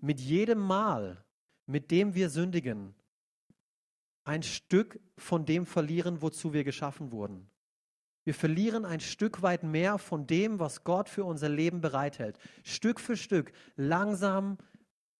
mit 0.00 0.20
jedem 0.20 0.58
Mal, 0.58 1.23
mit 1.66 1.90
dem 1.90 2.14
wir 2.14 2.30
sündigen, 2.30 2.94
ein 4.24 4.42
Stück 4.42 5.00
von 5.16 5.44
dem 5.44 5.66
verlieren, 5.66 6.22
wozu 6.22 6.52
wir 6.52 6.64
geschaffen 6.64 7.12
wurden. 7.12 7.48
Wir 8.24 8.34
verlieren 8.34 8.86
ein 8.86 9.00
Stück 9.00 9.42
weit 9.42 9.62
mehr 9.62 9.98
von 9.98 10.26
dem, 10.26 10.58
was 10.58 10.82
Gott 10.84 11.10
für 11.10 11.24
unser 11.24 11.50
Leben 11.50 11.82
bereithält. 11.82 12.38
Stück 12.62 12.98
für 12.98 13.18
Stück, 13.18 13.52
langsam, 13.76 14.56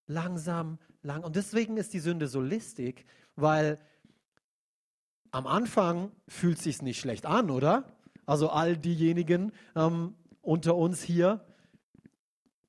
langsam, 0.07 0.79
lang. 1.03 1.23
Und 1.23 1.37
deswegen 1.37 1.77
ist 1.77 1.93
die 1.93 2.01
Sünde 2.01 2.29
so 2.29 2.41
listig, 2.41 3.05
weil 3.37 3.79
am 5.31 5.47
Anfang 5.47 6.13
fühlt 6.29 6.59
es 6.59 6.65
sich 6.65 6.81
nicht 6.81 6.99
schlecht 6.99 7.27
an, 7.27 7.51
oder? 7.51 7.93
Also 8.25 8.49
all 8.49 8.77
diejenigen 8.77 9.53
ähm, 9.77 10.15
unter 10.41 10.77
uns 10.77 11.03
hier 11.03 11.45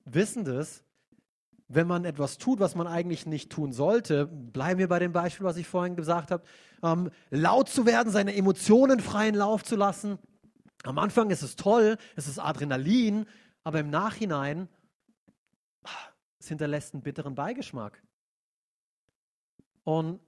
wissen 0.04 0.44
das. 0.44 0.85
Wenn 1.68 1.88
man 1.88 2.06
etwas 2.06 2.38
tut, 2.38 2.60
was 2.60 2.76
man 2.76 2.86
eigentlich 2.86 3.26
nicht 3.26 3.52
tun 3.52 3.74
sollte, 3.74 4.28
bleiben 4.28 4.80
wir 4.80 4.88
bei 4.88 5.00
dem 5.00 5.14
Beispiel, 5.14 5.46
was 5.46 5.58
ich 5.58 5.68
vorhin 5.68 5.96
gesagt 5.96 6.30
habe, 6.30 6.44
ähm, 6.84 7.10
laut 7.32 7.70
zu 7.70 7.86
werden, 7.86 8.12
seine 8.12 8.36
Emotionen 8.36 9.00
freien 9.00 9.36
Lauf 9.36 9.64
zu 9.64 9.76
lassen. 9.76 10.20
Am 10.84 11.00
Anfang 11.00 11.32
ist 11.32 11.42
es 11.42 11.56
toll, 11.56 11.98
es 12.16 12.28
ist 12.28 12.38
Adrenalin, 12.38 13.26
aber 13.64 13.80
im 13.80 13.90
Nachhinein, 13.90 14.70
es 16.40 16.48
hinterlässt 16.48 16.94
einen 16.94 17.02
bitteren 17.02 17.34
Beigeschmack. 17.34 18.04
Und 19.84 20.20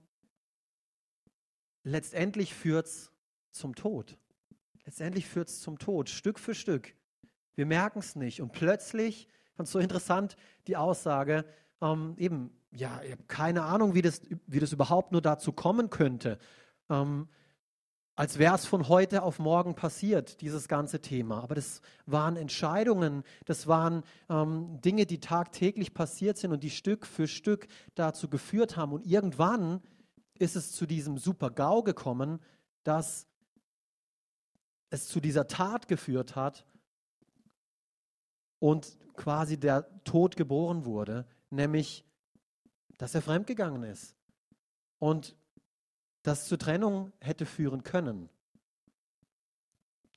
letztendlich 1.84 2.56
führt 2.56 2.88
es 2.88 3.12
zum 3.52 3.76
Tod. 3.76 4.18
Letztendlich 4.86 5.28
führt 5.28 5.50
es 5.50 5.62
zum 5.62 5.78
Tod, 5.78 6.10
Stück 6.10 6.40
für 6.40 6.56
Stück 6.56 6.96
Wir 7.56 7.66
merken 7.66 8.00
es 8.00 8.16
nicht. 8.16 8.42
Und 8.42 8.52
plötzlich, 8.52 9.28
ganz 9.58 9.72
so 9.72 9.80
interessant, 9.80 10.38
die 10.68 10.78
Aussage, 10.78 11.46
ähm, 11.82 12.16
eben, 12.18 12.52
ja, 12.72 13.02
ich 13.04 13.12
habe 13.12 13.24
keine 13.28 13.64
Ahnung, 13.64 13.94
wie 13.94 14.02
das, 14.02 14.22
wie 14.46 14.60
das 14.60 14.72
überhaupt 14.72 15.12
nur 15.12 15.22
dazu 15.22 15.52
kommen 15.52 15.90
könnte. 15.90 16.38
Ähm, 16.90 17.28
als 18.16 18.40
wäre 18.40 18.56
es 18.56 18.66
von 18.66 18.88
heute 18.88 19.22
auf 19.22 19.38
morgen 19.38 19.76
passiert, 19.76 20.42
dieses 20.42 20.68
ganze 20.68 21.02
Thema. 21.02 21.44
Aber 21.44 21.54
das 21.54 21.82
waren 22.08 22.36
Entscheidungen, 22.36 23.24
das 23.46 23.68
waren 23.68 24.04
ähm, 24.28 24.82
Dinge, 24.82 25.06
die 25.06 25.20
tagtäglich 25.20 25.94
passiert 25.94 26.38
sind 26.38 26.52
und 26.52 26.64
die 26.64 26.72
Stück 26.72 27.06
für 27.06 27.28
Stück 27.28 27.68
dazu 27.94 28.28
geführt 28.28 28.76
haben. 28.76 28.92
Und 28.92 29.06
irgendwann 29.06 29.82
ist 30.40 30.56
es 30.56 30.72
zu 30.72 30.88
diesem 30.88 31.20
Super-GAU 31.20 31.84
gekommen, 31.84 32.40
dass 32.84 33.28
es 34.90 35.08
zu 35.08 35.20
dieser 35.20 35.48
Tat 35.48 35.88
geführt 35.88 36.36
hat 36.36 36.66
und 38.60 38.98
quasi 39.16 39.60
der 39.60 39.88
Tod 40.04 40.36
geboren 40.36 40.86
wurde, 40.86 41.26
nämlich, 41.50 42.06
dass 42.98 43.16
er 43.16 43.22
fremdgegangen 43.22 43.84
ist. 43.84 44.16
Und 45.00 45.36
das 46.24 46.46
zur 46.46 46.58
Trennung 46.58 47.14
hätte 47.20 47.46
führen 47.46 47.84
können. 47.84 48.30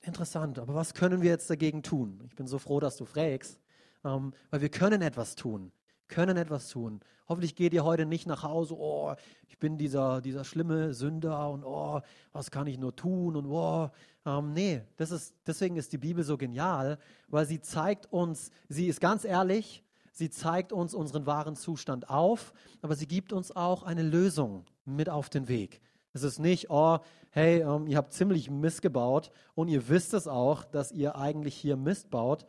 Interessant, 0.01 0.57
aber 0.57 0.73
was 0.73 0.93
können 0.93 1.21
wir 1.21 1.29
jetzt 1.29 1.49
dagegen 1.49 1.83
tun? 1.83 2.21
Ich 2.25 2.35
bin 2.35 2.47
so 2.47 2.57
froh, 2.57 2.79
dass 2.79 2.97
du 2.97 3.05
fragst, 3.05 3.61
ähm, 4.03 4.33
weil 4.49 4.61
wir 4.61 4.69
können 4.69 5.01
etwas 5.01 5.35
tun, 5.35 5.71
können 6.11 6.37
etwas 6.37 6.69
tun. 6.69 6.99
Hoffentlich 7.27 7.55
geht 7.55 7.73
ihr 7.73 7.83
heute 7.83 8.05
nicht 8.05 8.27
nach 8.27 8.43
Hause, 8.43 8.75
oh, 8.77 9.15
ich 9.47 9.57
bin 9.57 9.77
dieser, 9.77 10.21
dieser 10.21 10.43
schlimme 10.43 10.93
Sünder 10.93 11.49
und 11.49 11.63
oh, 11.63 12.01
was 12.33 12.51
kann 12.51 12.67
ich 12.67 12.77
nur 12.77 12.95
tun 12.95 13.35
und 13.35 13.47
oh, 13.47 13.89
ähm, 14.25 14.53
nee, 14.53 14.81
das 14.97 15.11
ist, 15.11 15.33
deswegen 15.47 15.77
ist 15.77 15.93
die 15.93 15.97
Bibel 15.97 16.23
so 16.23 16.37
genial, 16.37 16.99
weil 17.29 17.45
sie 17.45 17.61
zeigt 17.61 18.11
uns, 18.11 18.51
sie 18.69 18.87
ist 18.87 19.01
ganz 19.01 19.23
ehrlich, 19.23 19.83
sie 20.11 20.29
zeigt 20.29 20.73
uns 20.73 20.93
unseren 20.93 21.25
wahren 21.25 21.55
Zustand 21.55 22.09
auf, 22.09 22.53
aber 22.81 22.95
sie 22.95 23.07
gibt 23.07 23.33
uns 23.33 23.55
auch 23.55 23.83
eine 23.83 24.03
Lösung 24.03 24.65
mit 24.85 25.09
auf 25.09 25.29
den 25.29 25.47
Weg. 25.47 25.81
Es 26.13 26.23
ist 26.23 26.39
nicht, 26.39 26.69
oh, 26.69 26.99
hey, 27.29 27.61
ähm, 27.61 27.87
ihr 27.87 27.97
habt 27.97 28.11
ziemlich 28.11 28.49
Mist 28.49 28.81
gebaut 28.81 29.31
und 29.55 29.69
ihr 29.69 29.87
wisst 29.87 30.13
es 30.13 30.27
auch, 30.27 30.65
dass 30.65 30.91
ihr 30.91 31.15
eigentlich 31.15 31.55
hier 31.55 31.77
Mist 31.77 32.09
baut, 32.11 32.45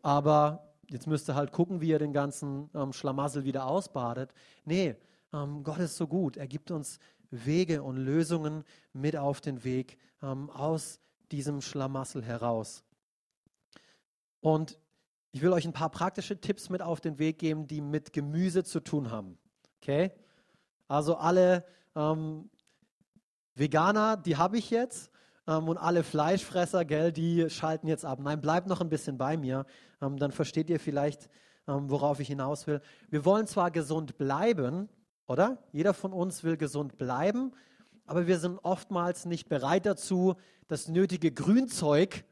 aber 0.00 0.71
jetzt 0.88 1.06
müsst 1.06 1.28
ihr 1.28 1.34
halt 1.34 1.52
gucken, 1.52 1.80
wie 1.80 1.88
ihr 1.88 1.98
den 1.98 2.12
ganzen 2.12 2.70
ähm, 2.74 2.92
Schlamassel 2.92 3.44
wieder 3.44 3.66
ausbadet. 3.66 4.32
Nee, 4.64 4.96
ähm, 5.32 5.62
Gott 5.62 5.78
ist 5.78 5.96
so 5.96 6.06
gut. 6.06 6.36
Er 6.36 6.46
gibt 6.46 6.70
uns 6.70 6.98
Wege 7.30 7.82
und 7.82 7.96
Lösungen 7.96 8.64
mit 8.92 9.16
auf 9.16 9.40
den 9.40 9.64
Weg 9.64 9.98
ähm, 10.22 10.50
aus 10.50 11.00
diesem 11.30 11.60
Schlamassel 11.60 12.22
heraus. 12.22 12.84
Und 14.40 14.78
ich 15.30 15.40
will 15.40 15.52
euch 15.52 15.64
ein 15.64 15.72
paar 15.72 15.90
praktische 15.90 16.38
Tipps 16.40 16.68
mit 16.68 16.82
auf 16.82 17.00
den 17.00 17.18
Weg 17.18 17.38
geben, 17.38 17.66
die 17.66 17.80
mit 17.80 18.12
Gemüse 18.12 18.64
zu 18.64 18.80
tun 18.80 19.10
haben. 19.10 19.38
Okay? 19.80 20.12
Also 20.88 21.16
alle 21.16 21.64
ähm, 21.94 22.50
Veganer, 23.54 24.16
die 24.16 24.36
habe 24.36 24.58
ich 24.58 24.70
jetzt. 24.70 25.10
Ähm, 25.46 25.68
und 25.68 25.78
alle 25.78 26.02
Fleischfresser, 26.02 26.84
gell, 26.84 27.12
die 27.12 27.48
schalten 27.50 27.86
jetzt 27.88 28.04
ab. 28.04 28.20
Nein, 28.20 28.40
bleibt 28.40 28.66
noch 28.66 28.80
ein 28.80 28.88
bisschen 28.88 29.18
bei 29.18 29.36
mir. 29.36 29.66
Ähm, 30.00 30.16
dann 30.18 30.32
versteht 30.32 30.70
ihr 30.70 30.80
vielleicht, 30.80 31.28
ähm, 31.66 31.90
worauf 31.90 32.20
ich 32.20 32.28
hinaus 32.28 32.66
will. 32.66 32.80
Wir 33.10 33.24
wollen 33.24 33.46
zwar 33.46 33.70
gesund 33.70 34.18
bleiben, 34.18 34.88
oder? 35.26 35.58
Jeder 35.72 35.94
von 35.94 36.12
uns 36.12 36.44
will 36.44 36.56
gesund 36.56 36.98
bleiben, 36.98 37.52
aber 38.06 38.26
wir 38.26 38.38
sind 38.38 38.58
oftmals 38.62 39.24
nicht 39.24 39.48
bereit 39.48 39.86
dazu, 39.86 40.34
das 40.68 40.88
nötige 40.88 41.32
Grünzeug 41.32 42.24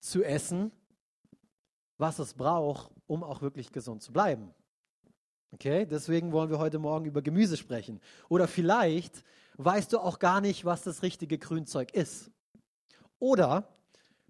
zu 0.00 0.22
essen, 0.22 0.72
was 1.96 2.18
es 2.18 2.34
braucht, 2.34 2.92
um 3.06 3.22
auch 3.24 3.42
wirklich 3.42 3.72
gesund 3.72 4.02
zu 4.02 4.12
bleiben. 4.12 4.54
Okay, 5.50 5.86
deswegen 5.86 6.32
wollen 6.32 6.50
wir 6.50 6.58
heute 6.58 6.78
Morgen 6.78 7.06
über 7.06 7.22
Gemüse 7.22 7.56
sprechen. 7.56 8.00
Oder 8.28 8.46
vielleicht 8.46 9.24
weißt 9.58 9.92
du 9.92 9.98
auch 9.98 10.18
gar 10.18 10.40
nicht, 10.40 10.64
was 10.64 10.82
das 10.82 11.02
richtige 11.02 11.36
Grünzeug 11.36 11.92
ist. 11.92 12.30
Oder 13.18 13.68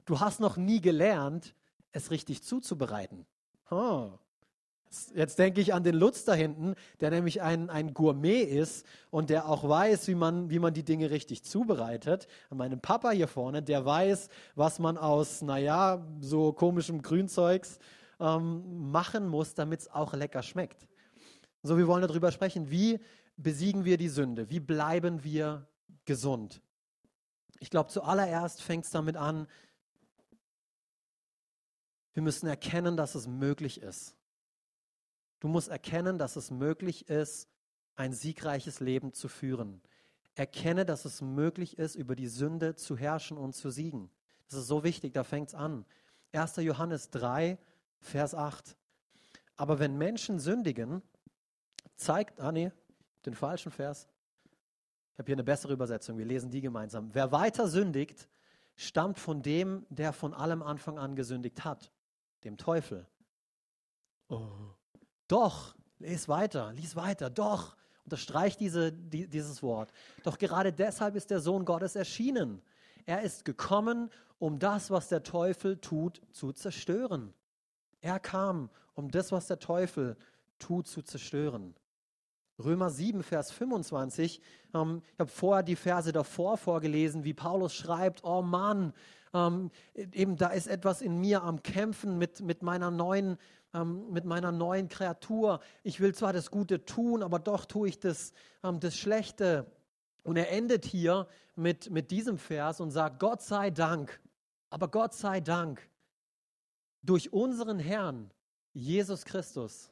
du 0.04 0.20
hast 0.20 0.40
noch 0.40 0.56
nie 0.56 0.80
gelernt, 0.80 1.54
es 1.92 2.10
richtig 2.10 2.42
zuzubereiten. 2.42 3.26
Oh. 3.70 4.10
Jetzt 5.14 5.38
denke 5.38 5.60
ich 5.60 5.74
an 5.74 5.84
den 5.84 5.94
Lutz 5.94 6.24
da 6.24 6.32
hinten, 6.32 6.74
der 7.00 7.10
nämlich 7.10 7.42
ein, 7.42 7.68
ein 7.68 7.92
Gourmet 7.92 8.40
ist 8.40 8.86
und 9.10 9.28
der 9.28 9.46
auch 9.46 9.68
weiß, 9.68 10.08
wie 10.08 10.14
man, 10.14 10.48
wie 10.48 10.58
man 10.58 10.72
die 10.72 10.82
Dinge 10.82 11.10
richtig 11.10 11.44
zubereitet. 11.44 12.26
An 12.48 12.56
meinem 12.56 12.80
Papa 12.80 13.10
hier 13.10 13.28
vorne, 13.28 13.62
der 13.62 13.84
weiß, 13.84 14.30
was 14.54 14.78
man 14.78 14.96
aus, 14.96 15.42
naja, 15.42 16.06
so 16.20 16.54
komischem 16.54 17.02
Grünzeugs 17.02 17.78
ähm, 18.18 18.90
machen 18.90 19.28
muss, 19.28 19.52
damit 19.52 19.80
es 19.80 19.92
auch 19.92 20.14
lecker 20.14 20.42
schmeckt. 20.42 20.88
So, 21.62 21.76
wir 21.76 21.86
wollen 21.86 22.02
darüber 22.02 22.32
sprechen, 22.32 22.70
wie 22.70 22.98
besiegen 23.38 23.84
wir 23.84 23.96
die 23.96 24.08
Sünde? 24.08 24.50
Wie 24.50 24.60
bleiben 24.60 25.24
wir 25.24 25.66
gesund? 26.04 26.60
Ich 27.60 27.70
glaube, 27.70 27.88
zuallererst 27.88 28.62
fängt 28.62 28.84
es 28.84 28.90
damit 28.90 29.16
an, 29.16 29.46
wir 32.12 32.22
müssen 32.22 32.48
erkennen, 32.48 32.96
dass 32.96 33.14
es 33.14 33.28
möglich 33.28 33.80
ist. 33.80 34.16
Du 35.38 35.46
musst 35.46 35.68
erkennen, 35.68 36.18
dass 36.18 36.34
es 36.34 36.50
möglich 36.50 37.08
ist, 37.08 37.48
ein 37.94 38.12
siegreiches 38.12 38.80
Leben 38.80 39.12
zu 39.12 39.28
führen. 39.28 39.80
Erkenne, 40.34 40.84
dass 40.84 41.04
es 41.04 41.20
möglich 41.20 41.78
ist, 41.78 41.94
über 41.94 42.16
die 42.16 42.26
Sünde 42.26 42.74
zu 42.74 42.96
herrschen 42.96 43.38
und 43.38 43.54
zu 43.54 43.70
siegen. 43.70 44.10
Das 44.48 44.58
ist 44.58 44.66
so 44.66 44.82
wichtig, 44.82 45.14
da 45.14 45.22
fängt 45.22 45.50
es 45.50 45.54
an. 45.54 45.84
1. 46.32 46.56
Johannes 46.56 47.10
3, 47.10 47.56
Vers 48.00 48.34
8. 48.34 48.76
Aber 49.56 49.78
wenn 49.78 49.96
Menschen 49.96 50.40
sündigen, 50.40 51.02
zeigt, 51.94 52.40
ah 52.40 52.50
nee, 52.50 52.72
den 53.24 53.34
falschen 53.34 53.72
Vers. 53.72 54.08
Ich 55.12 55.18
habe 55.18 55.26
hier 55.26 55.36
eine 55.36 55.44
bessere 55.44 55.72
Übersetzung. 55.72 56.18
Wir 56.18 56.24
lesen 56.24 56.50
die 56.50 56.60
gemeinsam. 56.60 57.10
Wer 57.12 57.32
weiter 57.32 57.68
sündigt, 57.68 58.28
stammt 58.76 59.18
von 59.18 59.42
dem, 59.42 59.84
der 59.90 60.12
von 60.12 60.32
allem 60.32 60.62
Anfang 60.62 60.98
an 60.98 61.16
gesündigt 61.16 61.64
hat, 61.64 61.90
dem 62.44 62.56
Teufel. 62.56 63.06
Oh. 64.28 64.46
Doch, 65.26 65.74
lies 65.98 66.28
weiter, 66.28 66.72
lies 66.72 66.94
weiter, 66.96 67.30
doch. 67.30 67.76
Unterstreicht 68.04 68.60
diese, 68.60 68.92
die, 68.92 69.28
dieses 69.28 69.62
Wort. 69.62 69.92
Doch 70.22 70.38
gerade 70.38 70.72
deshalb 70.72 71.14
ist 71.14 71.30
der 71.30 71.40
Sohn 71.40 71.64
Gottes 71.64 71.94
erschienen. 71.96 72.62
Er 73.04 73.22
ist 73.22 73.44
gekommen, 73.44 74.10
um 74.38 74.58
das, 74.58 74.90
was 74.90 75.08
der 75.08 75.22
Teufel 75.22 75.78
tut, 75.78 76.22
zu 76.30 76.52
zerstören. 76.52 77.34
Er 78.00 78.20
kam, 78.20 78.70
um 78.94 79.10
das, 79.10 79.32
was 79.32 79.48
der 79.48 79.58
Teufel 79.58 80.16
tut, 80.58 80.86
zu 80.86 81.02
zerstören. 81.02 81.74
Römer 82.62 82.90
7, 82.90 83.22
Vers 83.22 83.50
25. 83.52 84.40
Ähm, 84.74 85.02
ich 85.14 85.20
habe 85.20 85.30
vorher 85.30 85.62
die 85.62 85.76
Verse 85.76 86.12
davor 86.12 86.56
vorgelesen, 86.56 87.24
wie 87.24 87.34
Paulus 87.34 87.74
schreibt, 87.74 88.24
oh 88.24 88.42
Mann, 88.42 88.92
ähm, 89.32 89.70
eben 89.94 90.36
da 90.36 90.48
ist 90.48 90.66
etwas 90.66 91.02
in 91.02 91.20
mir 91.20 91.42
am 91.42 91.62
Kämpfen 91.62 92.18
mit, 92.18 92.40
mit, 92.40 92.62
meiner 92.62 92.90
neuen, 92.90 93.38
ähm, 93.74 94.10
mit 94.10 94.24
meiner 94.24 94.52
neuen 94.52 94.88
Kreatur. 94.88 95.60
Ich 95.82 96.00
will 96.00 96.14
zwar 96.14 96.32
das 96.32 96.50
Gute 96.50 96.84
tun, 96.84 97.22
aber 97.22 97.38
doch 97.38 97.64
tue 97.64 97.88
ich 97.88 98.00
das, 98.00 98.32
ähm, 98.64 98.80
das 98.80 98.96
Schlechte. 98.96 99.70
Und 100.24 100.36
er 100.36 100.50
endet 100.50 100.84
hier 100.84 101.28
mit, 101.54 101.90
mit 101.90 102.10
diesem 102.10 102.38
Vers 102.38 102.80
und 102.80 102.90
sagt, 102.90 103.20
Gott 103.20 103.42
sei 103.42 103.70
Dank, 103.70 104.20
aber 104.70 104.88
Gott 104.88 105.14
sei 105.14 105.40
Dank, 105.40 105.88
durch 107.02 107.32
unseren 107.32 107.78
Herrn, 107.78 108.30
Jesus 108.72 109.24
Christus, 109.24 109.90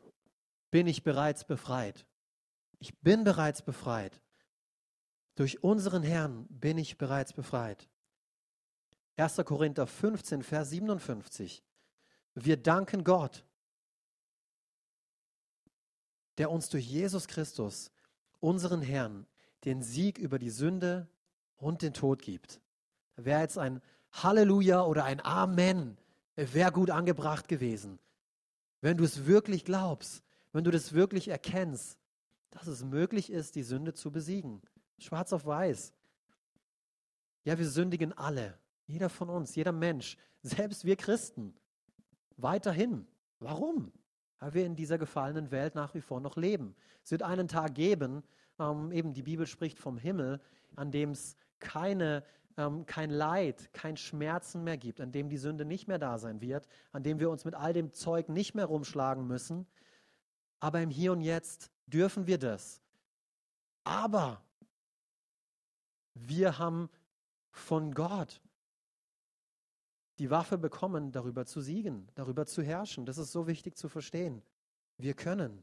bin 0.70 0.86
ich 0.86 1.04
bereits 1.04 1.44
befreit. 1.44 2.04
Ich 2.78 2.98
bin 2.98 3.24
bereits 3.24 3.62
befreit. 3.62 4.20
Durch 5.34 5.62
unseren 5.62 6.02
Herrn 6.02 6.46
bin 6.48 6.78
ich 6.78 6.98
bereits 6.98 7.32
befreit. 7.32 7.88
1. 9.16 9.36
Korinther 9.44 9.86
15, 9.86 10.42
Vers 10.42 10.70
57. 10.70 11.62
Wir 12.34 12.56
danken 12.56 13.02
Gott, 13.04 13.44
der 16.38 16.50
uns 16.50 16.68
durch 16.68 16.86
Jesus 16.86 17.28
Christus, 17.28 17.90
unseren 18.40 18.82
Herrn, 18.82 19.26
den 19.64 19.82
Sieg 19.82 20.18
über 20.18 20.38
die 20.38 20.50
Sünde 20.50 21.08
und 21.56 21.80
den 21.80 21.94
Tod 21.94 22.20
gibt. 22.20 22.60
Wäre 23.16 23.40
jetzt 23.40 23.56
ein 23.56 23.80
Halleluja 24.12 24.82
oder 24.82 25.04
ein 25.04 25.24
Amen, 25.24 25.96
wäre 26.36 26.72
gut 26.72 26.90
angebracht 26.90 27.48
gewesen. 27.48 27.98
Wenn 28.82 28.98
du 28.98 29.04
es 29.04 29.26
wirklich 29.26 29.64
glaubst, 29.64 30.22
wenn 30.52 30.64
du 30.64 30.70
das 30.70 30.92
wirklich 30.92 31.28
erkennst, 31.28 31.98
dass 32.56 32.66
es 32.66 32.84
möglich 32.84 33.30
ist, 33.30 33.54
die 33.54 33.62
Sünde 33.62 33.94
zu 33.94 34.10
besiegen. 34.10 34.62
Schwarz 34.98 35.32
auf 35.32 35.46
weiß. 35.46 35.92
Ja, 37.44 37.58
wir 37.58 37.68
sündigen 37.68 38.12
alle. 38.12 38.58
Jeder 38.86 39.08
von 39.08 39.28
uns, 39.28 39.54
jeder 39.54 39.72
Mensch, 39.72 40.16
selbst 40.42 40.84
wir 40.84 40.96
Christen. 40.96 41.54
Weiterhin. 42.36 43.06
Warum? 43.38 43.92
Weil 44.38 44.54
wir 44.54 44.66
in 44.66 44.76
dieser 44.76 44.98
gefallenen 44.98 45.50
Welt 45.50 45.74
nach 45.74 45.94
wie 45.94 46.00
vor 46.00 46.20
noch 46.20 46.36
leben. 46.36 46.74
Es 47.02 47.10
wird 47.10 47.22
einen 47.22 47.48
Tag 47.48 47.74
geben, 47.74 48.22
ähm, 48.58 48.90
eben 48.92 49.12
die 49.12 49.22
Bibel 49.22 49.46
spricht 49.46 49.78
vom 49.78 49.98
Himmel, 49.98 50.40
an 50.74 50.90
dem 50.90 51.10
es 51.10 51.36
keine 51.58 52.24
ähm, 52.56 52.86
kein 52.86 53.10
Leid, 53.10 53.72
kein 53.72 53.96
Schmerzen 53.96 54.64
mehr 54.64 54.78
gibt, 54.78 55.00
an 55.00 55.12
dem 55.12 55.28
die 55.28 55.36
Sünde 55.36 55.64
nicht 55.64 55.88
mehr 55.88 55.98
da 55.98 56.18
sein 56.18 56.40
wird, 56.40 56.66
an 56.92 57.02
dem 57.02 57.20
wir 57.20 57.30
uns 57.30 57.44
mit 57.44 57.54
all 57.54 57.72
dem 57.72 57.92
Zeug 57.92 58.28
nicht 58.28 58.54
mehr 58.54 58.66
rumschlagen 58.66 59.26
müssen. 59.26 59.66
Aber 60.58 60.80
im 60.80 60.90
Hier 60.90 61.12
und 61.12 61.20
Jetzt 61.20 61.70
dürfen 61.86 62.26
wir 62.26 62.38
das. 62.38 62.80
Aber 63.84 64.42
wir 66.14 66.58
haben 66.58 66.90
von 67.50 67.94
Gott 67.94 68.40
die 70.18 70.30
Waffe 70.30 70.58
bekommen, 70.58 71.12
darüber 71.12 71.44
zu 71.44 71.60
siegen, 71.60 72.08
darüber 72.14 72.46
zu 72.46 72.62
herrschen. 72.62 73.04
Das 73.04 73.18
ist 73.18 73.32
so 73.32 73.46
wichtig 73.46 73.76
zu 73.76 73.88
verstehen. 73.88 74.42
Wir 74.96 75.14
können. 75.14 75.62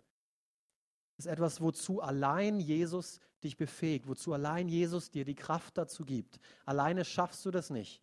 Das 1.18 1.26
ist 1.26 1.32
etwas, 1.32 1.62
wozu 1.62 2.02
allein 2.02 2.60
Jesus 2.60 3.20
dich 3.44 3.58
befähigt, 3.58 4.08
wozu 4.08 4.34
allein 4.34 4.68
Jesus 4.68 5.10
dir 5.10 5.26
die 5.26 5.36
Kraft 5.36 5.78
dazu 5.78 6.06
gibt. 6.06 6.40
Alleine 6.66 7.04
schaffst 7.04 7.46
du 7.46 7.52
das 7.52 7.70
nicht. 7.70 8.02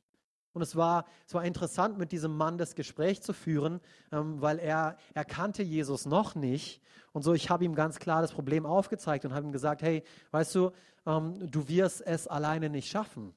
Und 0.52 0.62
es 0.62 0.74
war, 0.74 1.06
es 1.26 1.34
war 1.34 1.44
interessant, 1.44 1.98
mit 1.98 2.12
diesem 2.12 2.36
Mann 2.36 2.58
das 2.58 2.74
Gespräch 2.74 3.22
zu 3.22 3.32
führen, 3.32 3.80
ähm, 4.10 4.40
weil 4.40 4.58
er, 4.58 4.96
er 5.14 5.24
kannte 5.24 5.62
Jesus 5.62 6.06
noch 6.06 6.34
nicht. 6.34 6.80
Und 7.12 7.22
so, 7.22 7.34
ich 7.34 7.50
habe 7.50 7.64
ihm 7.64 7.74
ganz 7.74 7.98
klar 7.98 8.22
das 8.22 8.32
Problem 8.32 8.66
aufgezeigt 8.66 9.24
und 9.24 9.34
habe 9.34 9.46
ihm 9.46 9.52
gesagt, 9.52 9.82
hey, 9.82 10.02
weißt 10.32 10.54
du, 10.54 10.70
ähm, 11.06 11.50
du 11.50 11.68
wirst 11.68 12.04
es 12.06 12.26
alleine 12.26 12.68
nicht 12.68 12.88
schaffen. 12.88 13.34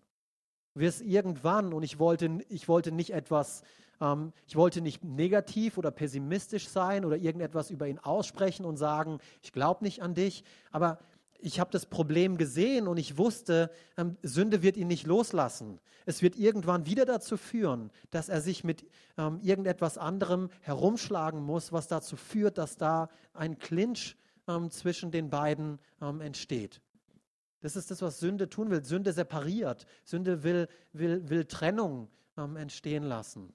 Du 0.73 0.81
wirst 0.81 1.01
irgendwann, 1.01 1.73
und 1.73 1.83
ich 1.83 1.99
wollte, 1.99 2.39
ich 2.49 2.67
wollte 2.67 2.91
nicht 2.91 3.11
etwas, 3.11 3.61
ähm, 4.01 4.33
ich 4.47 4.55
wollte 4.55 4.81
nicht 4.81 5.03
negativ 5.03 5.77
oder 5.77 5.91
pessimistisch 5.91 6.67
sein 6.67 7.05
oder 7.05 7.17
irgendetwas 7.17 7.69
über 7.69 7.87
ihn 7.87 7.99
aussprechen 7.99 8.65
und 8.65 8.77
sagen, 8.77 9.19
ich 9.41 9.53
glaube 9.53 9.83
nicht 9.83 10.01
an 10.01 10.15
dich, 10.15 10.43
aber 10.71 10.99
ich 11.43 11.59
habe 11.59 11.71
das 11.71 11.85
Problem 11.85 12.37
gesehen 12.37 12.87
und 12.87 12.97
ich 12.97 13.17
wusste, 13.17 13.69
ähm, 13.97 14.17
Sünde 14.23 14.63
wird 14.63 14.77
ihn 14.77 14.87
nicht 14.87 15.05
loslassen. 15.05 15.79
Es 16.05 16.21
wird 16.21 16.37
irgendwann 16.37 16.85
wieder 16.85 17.05
dazu 17.05 17.35
führen, 17.35 17.91
dass 18.11 18.29
er 18.29 18.39
sich 18.39 18.63
mit 18.63 18.85
ähm, 19.17 19.39
irgendetwas 19.41 19.97
anderem 19.97 20.49
herumschlagen 20.61 21.41
muss, 21.43 21.73
was 21.73 21.87
dazu 21.87 22.15
führt, 22.15 22.57
dass 22.57 22.77
da 22.77 23.09
ein 23.33 23.59
Clinch 23.59 24.15
ähm, 24.47 24.71
zwischen 24.71 25.11
den 25.11 25.29
beiden 25.29 25.79
ähm, 26.01 26.21
entsteht. 26.21 26.81
Das 27.59 27.75
ist 27.75 27.91
das, 27.91 28.01
was 28.01 28.19
Sünde 28.19 28.49
tun 28.49 28.71
will. 28.71 28.83
Sünde 28.83 29.11
separiert. 29.11 29.85
Sünde 30.05 30.43
will, 30.43 30.67
will, 30.93 31.29
will 31.29 31.45
Trennung 31.45 32.09
ähm, 32.37 32.55
entstehen 32.55 33.03
lassen. 33.03 33.53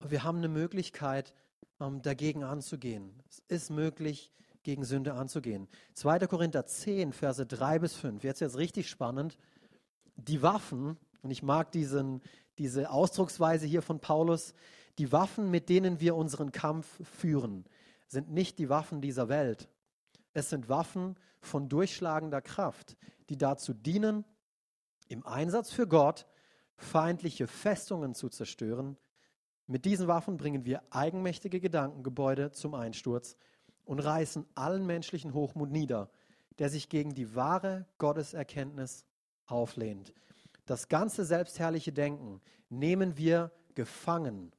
Wir 0.00 0.24
haben 0.24 0.38
eine 0.38 0.48
Möglichkeit, 0.48 1.32
ähm, 1.80 2.02
dagegen 2.02 2.44
anzugehen. 2.44 3.22
Es 3.28 3.42
ist 3.48 3.70
möglich, 3.70 4.30
gegen 4.62 4.84
Sünde 4.84 5.14
anzugehen. 5.14 5.68
2. 5.94 6.20
Korinther 6.26 6.66
10, 6.66 7.12
Verse 7.12 7.44
3 7.44 7.78
bis 7.78 7.94
5. 7.94 8.22
Jetzt 8.22 8.40
jetzt 8.40 8.56
richtig 8.56 8.88
spannend. 8.88 9.38
Die 10.16 10.42
Waffen, 10.42 10.96
und 11.22 11.30
ich 11.30 11.42
mag 11.42 11.72
diesen, 11.72 12.22
diese 12.58 12.90
Ausdrucksweise 12.90 13.66
hier 13.66 13.82
von 13.82 14.00
Paulus, 14.00 14.54
die 14.98 15.10
Waffen, 15.10 15.50
mit 15.50 15.68
denen 15.68 16.00
wir 16.00 16.16
unseren 16.16 16.52
Kampf 16.52 17.00
führen, 17.02 17.64
sind 18.06 18.30
nicht 18.30 18.58
die 18.58 18.68
Waffen 18.68 19.00
dieser 19.00 19.28
Welt. 19.28 19.68
Es 20.34 20.50
sind 20.50 20.68
Waffen 20.68 21.16
von 21.40 21.68
durchschlagender 21.68 22.42
Kraft, 22.42 22.96
die 23.28 23.38
dazu 23.38 23.72
dienen, 23.72 24.24
im 25.08 25.26
Einsatz 25.26 25.72
für 25.72 25.86
Gott 25.86 26.26
feindliche 26.76 27.46
Festungen 27.46 28.14
zu 28.14 28.28
zerstören. 28.28 28.96
Mit 29.66 29.84
diesen 29.84 30.08
Waffen 30.08 30.36
bringen 30.36 30.64
wir 30.64 30.82
eigenmächtige 30.90 31.60
Gedankengebäude 31.60 32.52
zum 32.52 32.74
Einsturz 32.74 33.36
und 33.84 33.98
reißen 33.98 34.46
allen 34.54 34.86
menschlichen 34.86 35.34
Hochmut 35.34 35.70
nieder, 35.70 36.10
der 36.58 36.68
sich 36.68 36.88
gegen 36.88 37.14
die 37.14 37.34
wahre 37.34 37.86
Gotteserkenntnis 37.98 39.04
auflehnt. 39.46 40.12
Das 40.66 40.88
ganze 40.88 41.24
selbstherrliche 41.24 41.92
Denken 41.92 42.40
nehmen 42.68 43.16
wir 43.16 43.50
gefangen, 43.74 44.52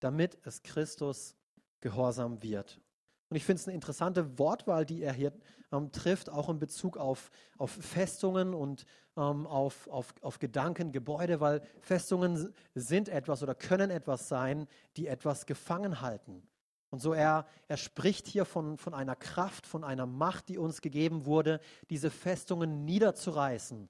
damit 0.00 0.38
es 0.44 0.62
Christus 0.62 1.34
gehorsam 1.80 2.42
wird. 2.42 2.80
Und 3.28 3.36
ich 3.36 3.44
finde 3.44 3.60
es 3.60 3.68
eine 3.68 3.74
interessante 3.74 4.38
Wortwahl, 4.38 4.86
die 4.86 5.02
er 5.02 5.12
hier 5.12 5.32
ähm, 5.70 5.92
trifft, 5.92 6.30
auch 6.30 6.48
in 6.48 6.58
Bezug 6.58 6.96
auf, 6.96 7.30
auf 7.58 7.70
Festungen 7.70 8.54
und 8.54 8.86
ähm, 9.16 9.46
auf, 9.46 9.86
auf, 9.88 10.14
auf 10.22 10.38
Gedanken, 10.38 10.92
Gebäude, 10.92 11.40
weil 11.40 11.60
Festungen 11.80 12.54
sind 12.74 13.10
etwas 13.10 13.42
oder 13.42 13.54
können 13.54 13.90
etwas 13.90 14.28
sein, 14.28 14.66
die 14.96 15.08
etwas 15.08 15.44
gefangen 15.44 16.00
halten. 16.00 16.47
Und 16.90 17.00
so 17.00 17.12
er, 17.12 17.46
er 17.66 17.76
spricht 17.76 18.26
hier 18.26 18.44
von, 18.44 18.78
von 18.78 18.94
einer 18.94 19.16
Kraft, 19.16 19.66
von 19.66 19.84
einer 19.84 20.06
Macht, 20.06 20.48
die 20.48 20.58
uns 20.58 20.80
gegeben 20.80 21.26
wurde, 21.26 21.60
diese 21.90 22.10
Festungen 22.10 22.84
niederzureißen, 22.84 23.88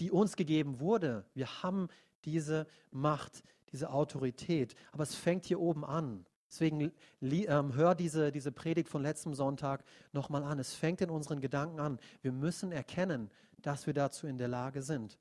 die 0.00 0.10
uns 0.10 0.36
gegeben 0.36 0.80
wurde. 0.80 1.24
Wir 1.32 1.62
haben 1.62 1.88
diese 2.24 2.66
Macht, 2.90 3.42
diese 3.72 3.90
Autorität. 3.90 4.74
Aber 4.92 5.02
es 5.02 5.14
fängt 5.14 5.46
hier 5.46 5.60
oben 5.60 5.84
an. 5.84 6.26
Deswegen 6.48 6.92
ähm, 7.20 7.74
hör 7.74 7.94
diese, 7.94 8.30
diese 8.30 8.52
Predigt 8.52 8.88
von 8.88 9.02
letztem 9.02 9.34
Sonntag 9.34 9.84
nochmal 10.12 10.44
an. 10.44 10.58
Es 10.58 10.74
fängt 10.74 11.00
in 11.00 11.10
unseren 11.10 11.40
Gedanken 11.40 11.80
an. 11.80 11.98
Wir 12.22 12.32
müssen 12.32 12.70
erkennen, 12.70 13.30
dass 13.58 13.86
wir 13.86 13.94
dazu 13.94 14.26
in 14.26 14.38
der 14.38 14.48
Lage 14.48 14.82
sind. 14.82 15.18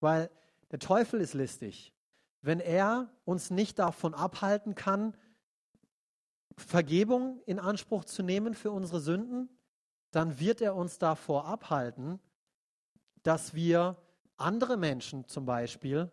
Weil 0.00 0.30
der 0.70 0.78
Teufel 0.78 1.20
ist 1.20 1.34
listig. 1.34 1.92
Wenn 2.40 2.60
er 2.60 3.10
uns 3.24 3.50
nicht 3.50 3.78
davon 3.78 4.14
abhalten 4.14 4.74
kann, 4.74 5.16
Vergebung 6.56 7.40
in 7.46 7.58
Anspruch 7.58 8.04
zu 8.04 8.22
nehmen 8.22 8.54
für 8.54 8.70
unsere 8.70 9.00
Sünden, 9.00 9.48
dann 10.10 10.38
wird 10.38 10.60
er 10.60 10.76
uns 10.76 10.98
davor 10.98 11.46
abhalten, 11.46 12.20
dass 13.22 13.54
wir 13.54 13.96
andere 14.36 14.76
Menschen 14.76 15.26
zum 15.26 15.46
Beispiel 15.46 16.10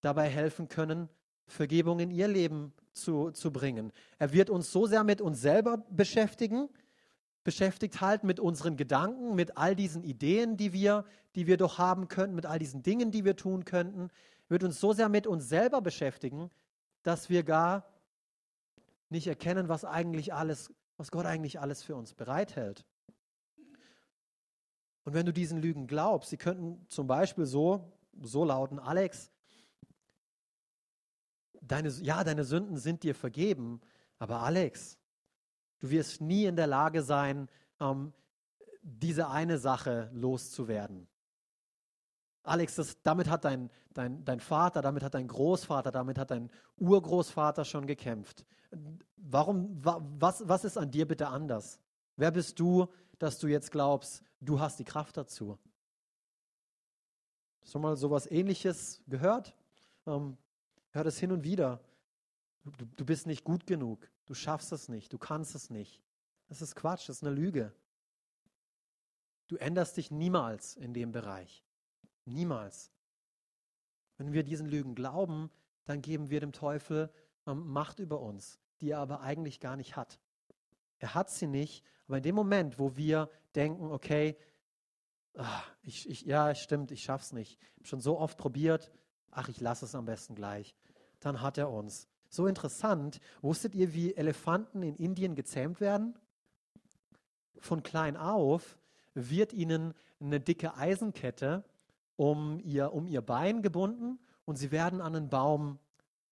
dabei 0.00 0.28
helfen 0.28 0.68
können, 0.68 1.08
Vergebung 1.46 2.00
in 2.00 2.10
ihr 2.10 2.28
Leben 2.28 2.72
zu, 2.92 3.30
zu 3.32 3.52
bringen. 3.52 3.92
Er 4.18 4.32
wird 4.32 4.50
uns 4.50 4.72
so 4.72 4.86
sehr 4.86 5.04
mit 5.04 5.20
uns 5.20 5.40
selber 5.40 5.78
beschäftigen, 5.90 6.68
beschäftigt 7.44 8.00
halten 8.00 8.26
mit 8.26 8.40
unseren 8.40 8.76
Gedanken, 8.76 9.34
mit 9.34 9.56
all 9.56 9.74
diesen 9.74 10.04
Ideen, 10.04 10.56
die 10.56 10.72
wir, 10.72 11.04
die 11.34 11.46
wir 11.46 11.56
doch 11.56 11.78
haben 11.78 12.08
könnten, 12.08 12.36
mit 12.36 12.46
all 12.46 12.58
diesen 12.58 12.82
Dingen, 12.82 13.10
die 13.10 13.24
wir 13.24 13.36
tun 13.36 13.64
könnten, 13.64 14.08
wird 14.48 14.64
uns 14.64 14.80
so 14.80 14.92
sehr 14.92 15.08
mit 15.08 15.26
uns 15.26 15.48
selber 15.48 15.80
beschäftigen, 15.80 16.50
dass 17.02 17.30
wir 17.30 17.42
gar 17.42 17.89
nicht 19.10 19.26
erkennen, 19.26 19.68
was 19.68 19.84
eigentlich 19.84 20.32
alles, 20.32 20.72
was 20.96 21.10
Gott 21.10 21.26
eigentlich 21.26 21.60
alles 21.60 21.82
für 21.82 21.96
uns 21.96 22.14
bereithält. 22.14 22.86
Und 25.04 25.14
wenn 25.14 25.26
du 25.26 25.32
diesen 25.32 25.60
Lügen 25.60 25.86
glaubst, 25.86 26.30
sie 26.30 26.36
könnten 26.36 26.86
zum 26.88 27.06
Beispiel 27.06 27.46
so, 27.46 27.92
so 28.22 28.44
lauten, 28.44 28.78
Alex, 28.78 29.30
deine, 31.60 31.88
ja, 31.88 32.22
deine 32.24 32.44
Sünden 32.44 32.76
sind 32.76 33.02
dir 33.02 33.14
vergeben, 33.14 33.80
aber 34.18 34.40
Alex, 34.40 34.98
du 35.80 35.90
wirst 35.90 36.20
nie 36.20 36.44
in 36.44 36.56
der 36.56 36.66
Lage 36.66 37.02
sein, 37.02 37.48
ähm, 37.80 38.12
diese 38.82 39.28
eine 39.28 39.58
Sache 39.58 40.10
loszuwerden. 40.12 41.08
Alex, 42.42 42.76
das, 42.76 43.02
damit 43.02 43.28
hat 43.28 43.44
dein, 43.44 43.70
dein, 43.92 44.24
dein 44.24 44.40
Vater, 44.40 44.82
damit 44.82 45.02
hat 45.02 45.14
dein 45.14 45.28
Großvater, 45.28 45.90
damit 45.90 46.18
hat 46.18 46.30
dein 46.30 46.50
Urgroßvater 46.78 47.64
schon 47.64 47.86
gekämpft. 47.86 48.46
Warum, 49.16 49.78
was, 49.82 50.48
was 50.48 50.64
ist 50.64 50.78
an 50.78 50.90
dir 50.90 51.06
bitte 51.06 51.28
anders? 51.28 51.80
Wer 52.16 52.30
bist 52.30 52.58
du, 52.58 52.88
dass 53.18 53.38
du 53.38 53.46
jetzt 53.46 53.70
glaubst, 53.70 54.22
du 54.40 54.60
hast 54.60 54.78
die 54.78 54.84
Kraft 54.84 55.16
dazu? 55.16 55.58
Hast 57.62 57.74
du 57.74 57.78
mal 57.78 57.96
sowas 57.96 58.30
ähnliches 58.30 59.02
gehört? 59.06 59.54
Ähm, 60.06 60.38
hör 60.90 61.04
das 61.04 61.18
hin 61.18 61.32
und 61.32 61.44
wieder. 61.44 61.80
Du, 62.64 62.84
du 62.96 63.04
bist 63.04 63.26
nicht 63.26 63.44
gut 63.44 63.66
genug. 63.66 64.10
Du 64.26 64.34
schaffst 64.34 64.72
es 64.72 64.88
nicht. 64.88 65.12
Du 65.12 65.18
kannst 65.18 65.54
es 65.54 65.70
nicht. 65.70 66.00
Das 66.48 66.62
ist 66.62 66.74
Quatsch. 66.74 67.08
Das 67.08 67.16
ist 67.16 67.24
eine 67.24 67.34
Lüge. 67.34 67.72
Du 69.48 69.56
änderst 69.56 69.96
dich 69.96 70.10
niemals 70.10 70.76
in 70.76 70.94
dem 70.94 71.12
Bereich. 71.12 71.64
Niemals. 72.24 72.92
Wenn 74.16 74.32
wir 74.32 74.42
diesen 74.42 74.66
Lügen 74.66 74.94
glauben, 74.94 75.50
dann 75.84 76.02
geben 76.02 76.30
wir 76.30 76.40
dem 76.40 76.52
Teufel 76.52 77.10
ähm, 77.46 77.66
Macht 77.68 77.98
über 77.98 78.20
uns, 78.20 78.58
die 78.80 78.90
er 78.90 78.98
aber 78.98 79.20
eigentlich 79.20 79.60
gar 79.60 79.76
nicht 79.76 79.96
hat. 79.96 80.20
Er 80.98 81.14
hat 81.14 81.30
sie 81.30 81.46
nicht, 81.46 81.84
aber 82.06 82.18
in 82.18 82.22
dem 82.22 82.34
Moment, 82.34 82.78
wo 82.78 82.96
wir 82.96 83.30
denken, 83.54 83.90
okay, 83.90 84.36
ach, 85.34 85.70
ich, 85.82 86.08
ich, 86.08 86.22
ja, 86.22 86.54
stimmt, 86.54 86.90
ich 86.90 87.02
schaff's 87.02 87.32
nicht, 87.32 87.58
ich 87.60 87.76
habe 87.78 87.86
schon 87.86 88.00
so 88.00 88.18
oft 88.18 88.36
probiert, 88.36 88.90
ach, 89.30 89.48
ich 89.48 89.60
lasse 89.60 89.84
es 89.84 89.94
am 89.94 90.04
besten 90.04 90.34
gleich, 90.34 90.76
dann 91.20 91.40
hat 91.40 91.58
er 91.58 91.70
uns. 91.70 92.08
So 92.28 92.46
interessant, 92.46 93.20
wusstet 93.42 93.74
ihr, 93.74 93.92
wie 93.94 94.14
Elefanten 94.14 94.82
in 94.82 94.96
Indien 94.96 95.34
gezähmt 95.34 95.80
werden? 95.80 96.16
Von 97.58 97.82
klein 97.82 98.16
auf 98.16 98.78
wird 99.14 99.52
ihnen 99.52 99.94
eine 100.20 100.40
dicke 100.40 100.76
Eisenkette 100.76 101.64
um 102.20 102.60
ihr, 102.60 102.92
um 102.92 103.06
ihr 103.06 103.22
Bein 103.22 103.62
gebunden 103.62 104.18
und 104.44 104.56
sie 104.56 104.70
werden 104.70 105.00
an 105.00 105.16
einen 105.16 105.30
Baum 105.30 105.78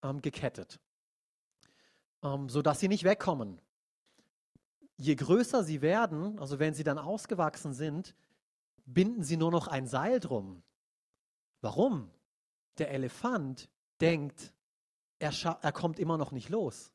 ähm, 0.03 0.21
gekettet, 0.21 0.81
ähm, 2.23 2.51
sodass 2.51 2.79
sie 2.79 2.89
nicht 2.89 3.05
wegkommen. 3.05 3.59
Je 4.99 5.15
größer 5.15 5.65
sie 5.65 5.81
werden, 5.81 6.39
also 6.39 6.59
wenn 6.59 6.75
sie 6.75 6.85
dann 6.85 6.99
ausgewachsen 6.99 7.73
sind, 7.73 8.15
binden 8.85 9.23
sie 9.23 9.39
nur 9.39 9.51
noch 9.51 9.67
ein 9.67 9.87
Seil 9.87 10.21
drum. 10.21 10.63
Warum? 11.63 12.11
Der 12.77 12.91
Elefant 12.91 13.71
denkt, 13.99 14.53
er, 15.19 15.33
er 15.63 15.73
kommt 15.73 15.99
immer 15.99 16.19
noch 16.19 16.33
nicht 16.33 16.51
los. 16.51 16.93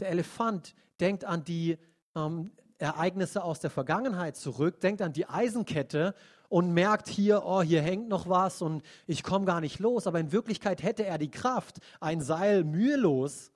Der 0.00 0.08
Elefant 0.08 0.74
denkt 0.98 1.24
an 1.24 1.44
die 1.44 1.78
ähm, 2.16 2.50
Ereignisse 2.78 3.44
aus 3.44 3.60
der 3.60 3.70
Vergangenheit 3.70 4.36
zurück, 4.36 4.80
denkt 4.80 5.02
an 5.02 5.12
die 5.12 5.28
Eisenkette 5.28 6.16
und 6.52 6.74
merkt 6.74 7.08
hier, 7.08 7.46
oh, 7.46 7.62
hier 7.62 7.80
hängt 7.80 8.08
noch 8.08 8.28
was 8.28 8.60
und 8.60 8.82
ich 9.06 9.22
komme 9.22 9.46
gar 9.46 9.62
nicht 9.62 9.78
los. 9.78 10.06
Aber 10.06 10.20
in 10.20 10.32
Wirklichkeit 10.32 10.82
hätte 10.82 11.06
er 11.06 11.16
die 11.16 11.30
Kraft, 11.30 11.80
ein 11.98 12.20
Seil 12.20 12.62
mühelos 12.62 13.52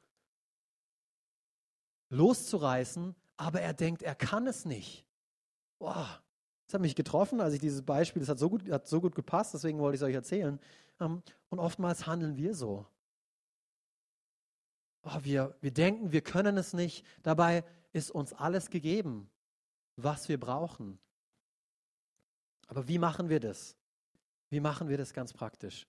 loszureißen, 2.08 3.14
aber 3.36 3.60
er 3.60 3.74
denkt, 3.74 4.02
er 4.02 4.14
kann 4.14 4.46
es 4.46 4.64
nicht. 4.64 5.04
Boah, 5.78 6.22
das 6.64 6.72
hat 6.72 6.80
mich 6.80 6.94
getroffen, 6.94 7.42
als 7.42 7.52
ich 7.52 7.60
dieses 7.60 7.82
Beispiel, 7.82 8.20
das 8.20 8.30
hat 8.30 8.38
so 8.38 8.48
gut, 8.48 8.70
hat 8.70 8.88
so 8.88 9.02
gut 9.02 9.14
gepasst, 9.14 9.52
deswegen 9.52 9.78
wollte 9.78 9.96
ich 9.96 10.00
es 10.00 10.06
euch 10.06 10.14
erzählen. 10.14 10.58
Ähm, 10.98 11.22
und 11.50 11.58
oftmals 11.58 12.06
handeln 12.06 12.38
wir 12.38 12.54
so. 12.54 12.86
Oh, 15.02 15.18
wir, 15.20 15.54
wir 15.60 15.70
denken, 15.70 16.12
wir 16.12 16.22
können 16.22 16.56
es 16.56 16.72
nicht. 16.72 17.04
Dabei 17.22 17.62
ist 17.92 18.10
uns 18.10 18.32
alles 18.32 18.70
gegeben, 18.70 19.28
was 19.96 20.30
wir 20.30 20.40
brauchen. 20.40 20.98
Aber 22.66 22.88
wie 22.88 22.98
machen 22.98 23.28
wir 23.28 23.40
das? 23.40 23.76
Wie 24.48 24.60
machen 24.60 24.88
wir 24.88 24.98
das 24.98 25.12
ganz 25.12 25.32
praktisch? 25.32 25.86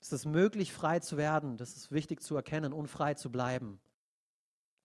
Ist 0.00 0.12
es 0.12 0.26
möglich, 0.26 0.72
frei 0.72 1.00
zu 1.00 1.16
werden? 1.16 1.56
Das 1.56 1.76
ist 1.76 1.90
wichtig 1.90 2.22
zu 2.22 2.36
erkennen 2.36 2.72
und 2.72 2.88
frei 2.88 3.14
zu 3.14 3.30
bleiben. 3.30 3.80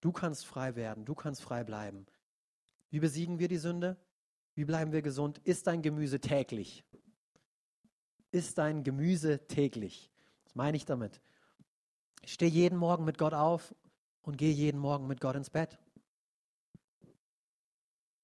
Du 0.02 0.12
kannst 0.12 0.46
frei 0.46 0.76
werden, 0.76 1.06
du 1.06 1.14
kannst 1.14 1.42
frei 1.42 1.64
bleiben. 1.64 2.06
Wie 2.90 3.00
besiegen 3.00 3.38
wir 3.38 3.48
die 3.48 3.58
Sünde? 3.58 3.98
Wie 4.56 4.66
bleiben 4.66 4.92
wir 4.92 5.02
gesund? 5.02 5.40
Ist 5.40 5.68
dein 5.68 5.82
Gemüse 5.82 6.20
täglich? 6.20 6.84
Ist 8.32 8.58
dein 8.58 8.84
Gemüse 8.84 9.46
täglich? 9.48 10.10
Was 10.46 10.56
meine 10.56 10.78
ich 10.78 10.86
damit? 10.86 11.22
Ich 12.22 12.34
stehe 12.34 12.52
jeden 12.52 12.78
Morgen 12.78 13.06
mit 13.06 13.18
Gott 13.18 13.34
auf 13.34 13.76
und 14.22 14.38
gehe 14.38 14.54
jeden 14.54 14.80
Morgen 14.80 15.08
mit 15.08 15.20
Gott 15.20 15.36
ins 15.36 15.50
Bett. 15.50 15.80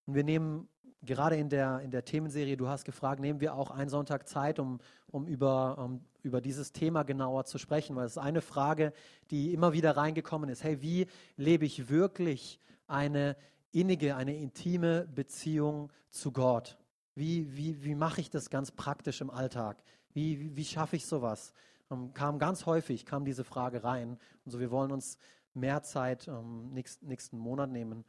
Und 0.06 0.16
wir 0.16 0.24
nehmen 0.24 0.70
gerade 1.06 1.36
in 1.36 1.50
der, 1.50 1.80
in 1.82 1.92
der 1.92 2.04
Themenserie, 2.04 2.58
du 2.58 2.68
hast 2.68 2.86
gefragt, 2.86 3.20
nehmen 3.20 3.40
wir 3.40 3.56
auch 3.56 3.72
einen 3.72 3.90
Sonntag 3.90 4.28
Zeit, 4.28 4.60
um, 4.60 4.80
um, 5.08 5.28
über, 5.28 5.78
um 5.78 6.02
über 6.24 6.42
dieses 6.42 6.72
Thema 6.72 7.04
genauer 7.04 7.46
zu 7.46 7.58
sprechen, 7.58 7.96
weil 7.96 8.06
es 8.06 8.14
ist 8.14 8.18
eine 8.18 8.42
Frage, 8.42 8.94
die 9.32 9.54
immer 9.54 9.74
wieder 9.74 9.96
reingekommen 9.96 10.50
ist. 10.50 10.64
Hey, 10.64 10.82
wie 10.82 11.08
lebe 11.38 11.66
ich 11.66 11.90
wirklich 11.90 12.60
eine 12.88 13.36
innige, 13.72 14.16
eine 14.16 14.36
intime 14.36 15.08
Beziehung 15.14 15.92
zu 16.10 16.32
Gott? 16.32 16.78
Wie, 17.14 17.56
wie, 17.56 17.84
wie 17.84 17.96
mache 17.96 18.22
ich 18.22 18.30
das 18.30 18.50
ganz 18.50 18.72
praktisch 18.72 19.22
im 19.22 19.30
Alltag? 19.30 19.84
Wie, 20.14 20.40
wie, 20.40 20.56
wie 20.56 20.66
schaffe 20.66 20.96
ich 20.96 21.06
sowas? 21.06 21.54
Ähm, 21.92 22.14
kam 22.14 22.40
ganz 22.40 22.66
häufig, 22.66 23.06
kam 23.06 23.26
diese 23.26 23.44
Frage 23.44 23.84
rein. 23.84 24.18
Und 24.44 24.52
so, 24.52 24.60
wir 24.60 24.72
wollen 24.72 24.92
uns 24.92 25.18
mehr 25.54 25.84
Zeit 25.84 26.28
ähm, 26.28 26.72
nächsten, 26.74 27.08
nächsten 27.08 27.38
Monat 27.38 27.70
nehmen, 27.70 28.04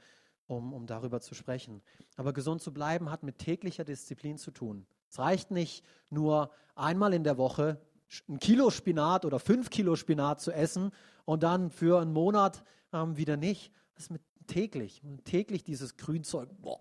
um, 0.47 0.73
um 0.73 0.87
darüber 0.87 1.21
zu 1.21 1.35
sprechen. 1.35 1.83
Aber 2.17 2.33
gesund 2.33 2.63
zu 2.63 2.73
bleiben 2.73 3.11
hat 3.11 3.23
mit 3.23 3.39
täglicher 3.39 3.85
Disziplin 3.85 4.39
zu 4.39 4.51
tun. 4.51 4.87
Es 5.11 5.19
reicht 5.19 5.51
nicht 5.51 5.85
nur 6.11 6.51
einmal 6.75 7.15
in 7.15 7.25
der 7.25 7.39
Woche 7.39 7.81
ein 8.29 8.39
Kilo 8.39 8.71
Spinat 8.71 9.25
oder 9.25 9.39
fünf 9.39 9.71
Kilo 9.71 9.97
Spinat 9.97 10.41
zu 10.41 10.53
essen 10.53 10.93
und 11.25 11.43
dann 11.43 11.71
für 11.71 12.01
einen 12.01 12.13
Monat 12.13 12.63
ähm, 12.93 13.17
wieder 13.17 13.37
nicht. 13.37 13.73
Das 13.95 14.05
ist 14.05 14.11
mit 14.11 14.23
täglich. 14.47 15.03
täglich 15.25 15.65
dieses 15.65 15.97
Grünzeug 15.97 16.49
boah, 16.61 16.81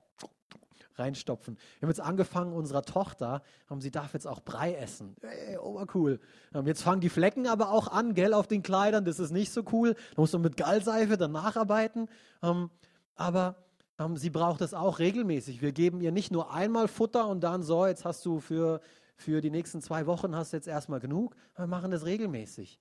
reinstopfen. 0.95 1.55
Wir 1.55 1.87
haben 1.87 1.89
jetzt 1.89 2.01
angefangen, 2.01 2.53
unserer 2.53 2.83
Tochter, 2.83 3.41
ähm, 3.69 3.81
sie 3.81 3.91
darf 3.91 4.13
jetzt 4.13 4.27
auch 4.27 4.41
Brei 4.41 4.75
essen. 4.75 5.15
Hey, 5.21 5.57
obercool. 5.57 6.19
Ähm, 6.53 6.67
jetzt 6.67 6.83
fangen 6.83 7.01
die 7.01 7.09
Flecken 7.09 7.47
aber 7.47 7.71
auch 7.71 7.87
an, 7.87 8.13
gell, 8.13 8.33
auf 8.33 8.47
den 8.47 8.63
Kleidern. 8.63 9.05
Das 9.05 9.19
ist 9.19 9.31
nicht 9.31 9.51
so 9.51 9.63
cool. 9.71 9.93
Da 9.93 10.21
muss 10.21 10.33
man 10.33 10.41
mit 10.41 10.57
Gallseife 10.57 11.17
dann 11.17 11.31
nacharbeiten. 11.31 12.07
Ähm, 12.41 12.69
aber 13.15 13.55
ähm, 13.99 14.17
sie 14.17 14.29
braucht 14.29 14.61
es 14.61 14.73
auch 14.73 14.99
regelmäßig. 14.99 15.61
Wir 15.61 15.71
geben 15.71 16.01
ihr 16.01 16.11
nicht 16.11 16.31
nur 16.31 16.53
einmal 16.53 16.87
Futter 16.87 17.27
und 17.27 17.41
dann 17.41 17.63
so, 17.63 17.85
jetzt 17.85 18.05
hast 18.05 18.25
du 18.25 18.39
für, 18.39 18.81
für 19.15 19.41
die 19.41 19.51
nächsten 19.51 19.81
zwei 19.81 20.05
Wochen 20.05 20.35
hast 20.35 20.51
jetzt 20.51 20.67
erstmal 20.67 20.99
genug. 20.99 21.35
Wir 21.55 21.67
machen 21.67 21.91
das 21.91 22.05
regelmäßig, 22.05 22.79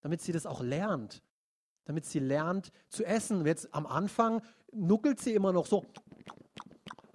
damit 0.00 0.20
sie 0.20 0.32
das 0.32 0.46
auch 0.46 0.62
lernt. 0.62 1.22
Damit 1.84 2.04
sie 2.04 2.18
lernt 2.18 2.72
zu 2.88 3.04
essen. 3.04 3.46
Jetzt 3.46 3.72
am 3.72 3.86
Anfang 3.86 4.42
nuckelt 4.72 5.20
sie 5.20 5.34
immer 5.34 5.52
noch 5.52 5.66
so 5.66 5.84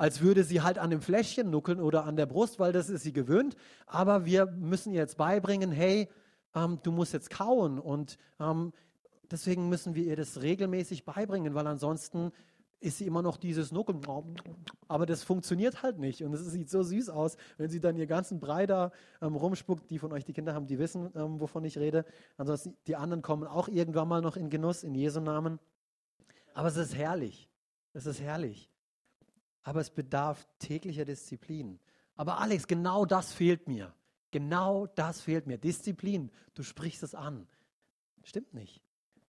als 0.02 0.20
würde 0.20 0.44
sie 0.44 0.62
halt 0.62 0.80
an 0.80 0.90
dem 0.90 1.00
Fläschchen 1.00 1.52
nuckeln 1.52 1.80
oder 1.80 2.06
an 2.06 2.16
der 2.16 2.26
Brust, 2.26 2.60
weil 2.60 2.72
das 2.72 2.90
ist 2.90 3.04
sie 3.04 3.14
gewöhnt. 3.14 3.56
Aber 3.86 4.26
wir 4.26 4.48
müssen 4.48 4.92
ihr 4.94 5.00
jetzt 5.00 5.16
beibringen, 5.16 5.72
hey, 5.72 6.10
ähm, 6.56 6.80
du 6.82 6.92
musst 6.92 7.14
jetzt 7.14 7.30
kauen. 7.30 7.78
Und 7.78 8.18
ähm, 8.40 8.74
deswegen 9.30 9.70
müssen 9.70 9.94
wir 9.94 10.04
ihr 10.04 10.16
das 10.16 10.42
regelmäßig 10.42 11.06
beibringen, 11.06 11.54
weil 11.54 11.68
ansonsten 11.68 12.32
ist 12.82 12.98
sie 12.98 13.06
immer 13.06 13.22
noch 13.22 13.38
dieses 13.38 13.72
Nuckeln. 13.72 14.02
Aber 14.88 15.06
das 15.06 15.24
funktioniert 15.24 15.82
halt 15.84 16.00
nicht. 16.00 16.24
Und 16.24 16.34
es 16.34 16.46
sieht 16.46 16.70
so 16.70 16.84
süß 16.84 17.10
aus, 17.10 17.38
wenn 17.58 17.70
sie 17.70 17.80
dann 17.80 17.96
ihr 17.96 18.08
ganzen 18.08 18.40
Brei 18.40 18.66
da 18.66 18.92
ähm, 19.22 19.36
rumspuckt. 19.36 19.90
Die 19.90 20.00
von 20.00 20.12
euch, 20.12 20.26
die 20.26 20.34
Kinder 20.34 20.54
haben, 20.54 20.68
die 20.68 20.80
wissen, 20.80 21.12
ähm, 21.16 21.40
wovon 21.40 21.64
ich 21.64 21.78
rede. 21.78 22.06
Ansonsten, 22.38 22.76
die 22.88 22.96
anderen 22.96 23.22
kommen 23.22 23.48
auch 23.48 23.68
irgendwann 23.70 24.08
mal 24.08 24.22
noch 24.22 24.36
in 24.36 24.50
Genuss, 24.50 24.84
in 24.84 24.96
Jesu 24.96 25.22
Namen. 25.22 25.60
Aber 26.54 26.68
es 26.68 26.76
ist 26.76 26.96
herrlich. 26.96 27.48
Es 27.94 28.06
ist 28.06 28.20
herrlich 28.20 28.72
aber 29.64 29.80
es 29.80 29.90
bedarf 29.90 30.48
täglicher 30.60 31.06
Disziplin. 31.06 31.80
Aber 32.16 32.40
Alex, 32.40 32.68
genau 32.68 33.06
das 33.06 33.34
fehlt 33.34 33.68
mir. 33.68 33.94
Genau 34.32 34.88
das 34.88 35.22
fehlt 35.22 35.48
mir. 35.48 35.58
Disziplin. 35.58 36.32
Du 36.54 36.64
sprichst 36.64 37.04
es 37.04 37.16
an. 37.16 37.48
Stimmt 38.24 38.54
nicht. 38.54 38.82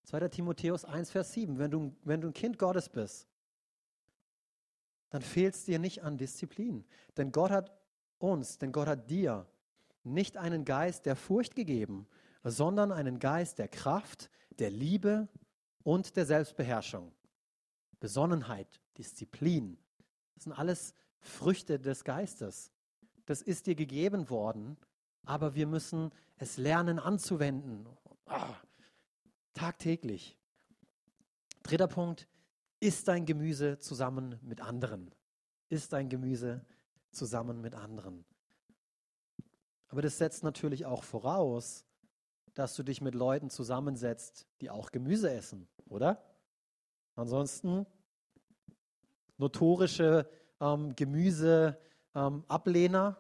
2. 0.04 0.28
Timotheus 0.28 0.84
1, 0.84 1.10
Vers 1.10 1.32
7. 1.32 1.58
Wenn 1.58 1.70
du, 1.70 1.94
wenn 2.04 2.20
du 2.20 2.28
ein 2.28 2.34
Kind 2.34 2.58
Gottes 2.58 2.88
bist, 2.88 3.28
dann 5.12 5.20
fehlt 5.20 5.54
es 5.54 5.66
dir 5.66 5.78
nicht 5.78 6.02
an 6.02 6.16
Disziplin. 6.16 6.86
Denn 7.18 7.32
Gott 7.32 7.50
hat 7.50 7.70
uns, 8.18 8.56
denn 8.56 8.72
Gott 8.72 8.88
hat 8.88 9.10
dir 9.10 9.46
nicht 10.04 10.38
einen 10.38 10.64
Geist 10.64 11.04
der 11.04 11.16
Furcht 11.16 11.54
gegeben, 11.54 12.08
sondern 12.42 12.90
einen 12.90 13.18
Geist 13.18 13.58
der 13.58 13.68
Kraft, 13.68 14.30
der 14.58 14.70
Liebe 14.70 15.28
und 15.82 16.16
der 16.16 16.24
Selbstbeherrschung. 16.24 17.12
Besonnenheit, 18.00 18.80
Disziplin, 18.96 19.76
das 20.34 20.44
sind 20.44 20.54
alles 20.54 20.94
Früchte 21.20 21.78
des 21.78 22.04
Geistes. 22.04 22.72
Das 23.26 23.42
ist 23.42 23.66
dir 23.66 23.74
gegeben 23.74 24.30
worden, 24.30 24.78
aber 25.26 25.54
wir 25.54 25.66
müssen 25.66 26.10
es 26.38 26.56
lernen 26.56 26.98
anzuwenden. 26.98 27.86
Ah, 28.24 28.54
tagtäglich. 29.52 30.38
Dritter 31.62 31.86
Punkt, 31.86 32.26
isst 32.82 33.06
dein 33.06 33.26
Gemüse 33.26 33.78
zusammen 33.78 34.40
mit 34.42 34.60
anderen. 34.60 35.14
Isst 35.68 35.92
dein 35.92 36.08
Gemüse 36.08 36.66
zusammen 37.12 37.60
mit 37.60 37.76
anderen. 37.76 38.24
Aber 39.86 40.02
das 40.02 40.18
setzt 40.18 40.42
natürlich 40.42 40.84
auch 40.84 41.04
voraus, 41.04 41.84
dass 42.54 42.74
du 42.74 42.82
dich 42.82 43.00
mit 43.00 43.14
Leuten 43.14 43.50
zusammensetzt, 43.50 44.48
die 44.60 44.68
auch 44.68 44.90
Gemüse 44.90 45.30
essen, 45.30 45.68
oder? 45.86 46.24
Ansonsten 47.14 47.86
notorische 49.38 50.28
ähm, 50.60 50.96
Gemüseablehner, 50.96 53.08
ähm, 53.08 53.16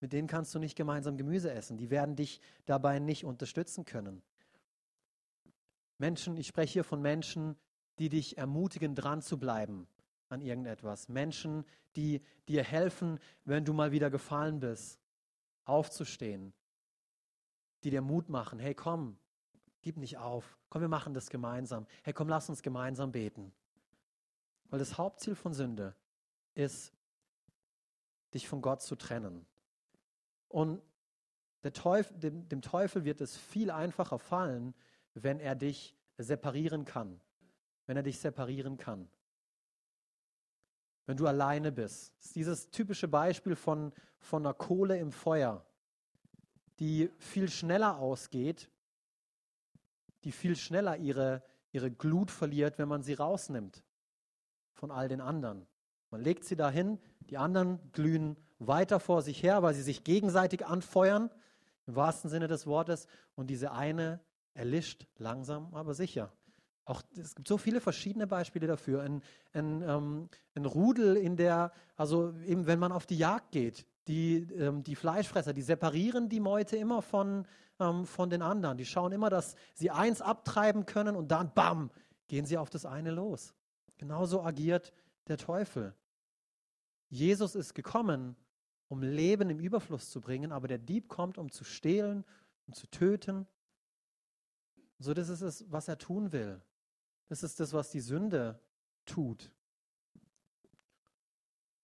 mit 0.00 0.12
denen 0.12 0.26
kannst 0.26 0.52
du 0.54 0.58
nicht 0.58 0.76
gemeinsam 0.76 1.16
Gemüse 1.16 1.52
essen. 1.52 1.76
Die 1.76 1.90
werden 1.90 2.16
dich 2.16 2.40
dabei 2.66 2.98
nicht 2.98 3.24
unterstützen 3.24 3.84
können. 3.84 4.22
Menschen, 5.98 6.36
ich 6.36 6.48
spreche 6.48 6.72
hier 6.72 6.84
von 6.84 7.00
Menschen, 7.00 7.56
die 8.00 8.08
dich 8.08 8.38
ermutigen, 8.38 8.94
dran 8.94 9.20
zu 9.20 9.38
bleiben 9.38 9.86
an 10.30 10.40
irgendetwas. 10.40 11.10
Menschen, 11.10 11.66
die 11.96 12.24
dir 12.48 12.64
helfen, 12.64 13.20
wenn 13.44 13.66
du 13.66 13.74
mal 13.74 13.92
wieder 13.92 14.08
gefallen 14.10 14.58
bist, 14.58 14.98
aufzustehen. 15.66 16.54
Die 17.84 17.90
dir 17.90 18.00
Mut 18.00 18.30
machen. 18.30 18.58
Hey, 18.58 18.74
komm, 18.74 19.18
gib 19.82 19.98
nicht 19.98 20.16
auf. 20.16 20.56
Komm, 20.70 20.80
wir 20.80 20.88
machen 20.88 21.12
das 21.12 21.28
gemeinsam. 21.28 21.86
Hey, 22.02 22.14
komm, 22.14 22.28
lass 22.28 22.48
uns 22.48 22.62
gemeinsam 22.62 23.12
beten. 23.12 23.52
Weil 24.70 24.78
das 24.78 24.96
Hauptziel 24.96 25.34
von 25.34 25.52
Sünde 25.52 25.94
ist, 26.54 26.94
dich 28.32 28.48
von 28.48 28.62
Gott 28.62 28.80
zu 28.80 28.96
trennen. 28.96 29.44
Und 30.48 30.80
Teufel, 31.74 32.16
dem, 32.16 32.48
dem 32.48 32.62
Teufel 32.62 33.04
wird 33.04 33.20
es 33.20 33.36
viel 33.36 33.70
einfacher 33.70 34.18
fallen, 34.18 34.74
wenn 35.12 35.38
er 35.38 35.54
dich 35.54 35.94
separieren 36.16 36.86
kann. 36.86 37.20
Wenn 37.90 37.96
er 37.96 38.04
dich 38.04 38.20
separieren 38.20 38.76
kann. 38.76 39.08
Wenn 41.06 41.16
du 41.16 41.26
alleine 41.26 41.72
bist. 41.72 42.14
Das 42.18 42.26
ist 42.26 42.36
dieses 42.36 42.70
typische 42.70 43.08
Beispiel 43.08 43.56
von, 43.56 43.92
von 44.20 44.46
einer 44.46 44.54
Kohle 44.54 44.96
im 44.96 45.10
Feuer, 45.10 45.66
die 46.78 47.10
viel 47.18 47.50
schneller 47.50 47.98
ausgeht, 47.98 48.70
die 50.22 50.30
viel 50.30 50.54
schneller 50.54 50.98
ihre, 50.98 51.42
ihre 51.72 51.90
Glut 51.90 52.30
verliert, 52.30 52.78
wenn 52.78 52.86
man 52.86 53.02
sie 53.02 53.14
rausnimmt 53.14 53.82
von 54.72 54.92
all 54.92 55.08
den 55.08 55.20
anderen. 55.20 55.66
Man 56.10 56.20
legt 56.20 56.44
sie 56.44 56.54
dahin, 56.54 57.00
die 57.22 57.38
anderen 57.38 57.90
glühen 57.90 58.36
weiter 58.60 59.00
vor 59.00 59.22
sich 59.22 59.42
her, 59.42 59.64
weil 59.64 59.74
sie 59.74 59.82
sich 59.82 60.04
gegenseitig 60.04 60.64
anfeuern, 60.64 61.28
im 61.88 61.96
wahrsten 61.96 62.30
Sinne 62.30 62.46
des 62.46 62.68
Wortes. 62.68 63.08
Und 63.34 63.50
diese 63.50 63.72
eine 63.72 64.20
erlischt 64.54 65.08
langsam, 65.16 65.74
aber 65.74 65.92
sicher. 65.92 66.32
Auch, 66.84 67.02
es 67.16 67.34
gibt 67.34 67.46
so 67.46 67.58
viele 67.58 67.80
verschiedene 67.80 68.26
Beispiele 68.26 68.66
dafür. 68.66 69.02
Ein, 69.02 69.22
ein, 69.52 69.82
ähm, 69.82 70.28
ein 70.54 70.64
Rudel 70.64 71.16
in 71.16 71.36
der, 71.36 71.72
also 71.96 72.34
eben 72.46 72.66
wenn 72.66 72.78
man 72.78 72.92
auf 72.92 73.06
die 73.06 73.18
Jagd 73.18 73.52
geht, 73.52 73.86
die, 74.08 74.38
ähm, 74.54 74.82
die 74.82 74.96
Fleischfresser, 74.96 75.52
die 75.52 75.62
separieren 75.62 76.28
die 76.28 76.40
Meute 76.40 76.76
immer 76.76 77.02
von, 77.02 77.46
ähm, 77.78 78.06
von 78.06 78.30
den 78.30 78.42
anderen. 78.42 78.76
Die 78.76 78.86
schauen 78.86 79.12
immer, 79.12 79.30
dass 79.30 79.54
sie 79.74 79.90
eins 79.90 80.20
abtreiben 80.20 80.86
können 80.86 81.16
und 81.16 81.30
dann, 81.30 81.52
bam, 81.54 81.90
gehen 82.28 82.46
sie 82.46 82.58
auf 82.58 82.70
das 82.70 82.86
eine 82.86 83.10
los. 83.10 83.54
Genauso 83.98 84.42
agiert 84.42 84.92
der 85.28 85.36
Teufel. 85.36 85.94
Jesus 87.08 87.54
ist 87.54 87.74
gekommen, 87.74 88.36
um 88.88 89.02
Leben 89.02 89.50
im 89.50 89.60
Überfluss 89.60 90.10
zu 90.10 90.20
bringen, 90.20 90.52
aber 90.52 90.66
der 90.66 90.78
Dieb 90.78 91.08
kommt, 91.08 91.38
um 91.38 91.50
zu 91.50 91.64
stehlen, 91.64 92.24
um 92.66 92.72
zu 92.72 92.86
töten. 92.88 93.46
So, 94.98 95.14
das 95.14 95.28
ist 95.28 95.42
es, 95.42 95.70
was 95.70 95.88
er 95.88 95.98
tun 95.98 96.32
will. 96.32 96.60
Das 97.30 97.44
ist 97.44 97.60
das, 97.60 97.72
was 97.72 97.90
die 97.90 98.00
Sünde 98.00 98.58
tut. 99.06 99.52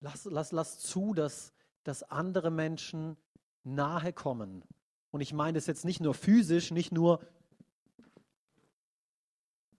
Lass, 0.01 0.25
lass, 0.25 0.51
lass 0.51 0.81
zu, 0.81 1.15
dass, 1.15 1.53
dass 1.85 2.03
andere 2.03 2.51
Menschen 2.51 3.17
nahe 3.63 4.13
kommen. 4.13 4.65
Und 5.13 5.21
ich 5.21 5.33
meine 5.33 5.57
das 5.57 5.69
jetzt 5.69 5.85
nicht 5.85 6.01
nur 6.01 6.15
physisch, 6.15 6.73
nicht 6.73 6.91
nur, 6.91 7.21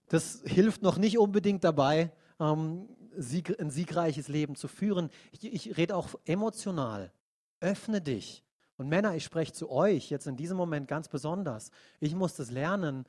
das 0.07 0.41
hilft 0.45 0.83
noch 0.83 0.97
nicht 0.97 1.17
unbedingt 1.17 1.65
dabei, 1.65 2.13
ähm, 2.39 2.87
sieg, 3.17 3.59
ein 3.59 3.69
siegreiches 3.69 4.29
Leben 4.29 4.55
zu 4.55 4.69
führen. 4.69 5.09
Ich, 5.33 5.43
ich 5.43 5.75
rede 5.75 5.97
auch 5.97 6.15
emotional. 6.23 7.11
Öffne 7.59 7.99
dich. 7.99 8.45
Und 8.77 8.87
Männer, 8.87 9.15
ich 9.15 9.25
spreche 9.25 9.51
zu 9.51 9.69
euch 9.69 10.11
jetzt 10.11 10.27
in 10.27 10.37
diesem 10.37 10.55
Moment 10.55 10.87
ganz 10.87 11.09
besonders. 11.09 11.71
Ich 11.99 12.15
muss 12.15 12.35
das 12.35 12.51
lernen, 12.51 13.05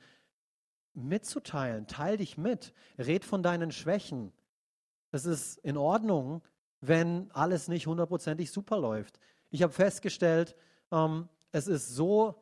mitzuteilen. 1.07 1.87
Teil 1.87 2.17
dich 2.17 2.37
mit. 2.37 2.73
Red 2.97 3.25
von 3.25 3.43
deinen 3.43 3.71
Schwächen. 3.71 4.31
Es 5.11 5.25
ist 5.25 5.57
in 5.59 5.77
Ordnung, 5.77 6.41
wenn 6.81 7.29
alles 7.31 7.67
nicht 7.67 7.87
hundertprozentig 7.87 8.51
super 8.51 8.77
läuft. 8.77 9.19
Ich 9.49 9.63
habe 9.63 9.73
festgestellt, 9.73 10.55
ähm, 10.91 11.27
es 11.51 11.67
ist 11.67 11.89
so 11.89 12.35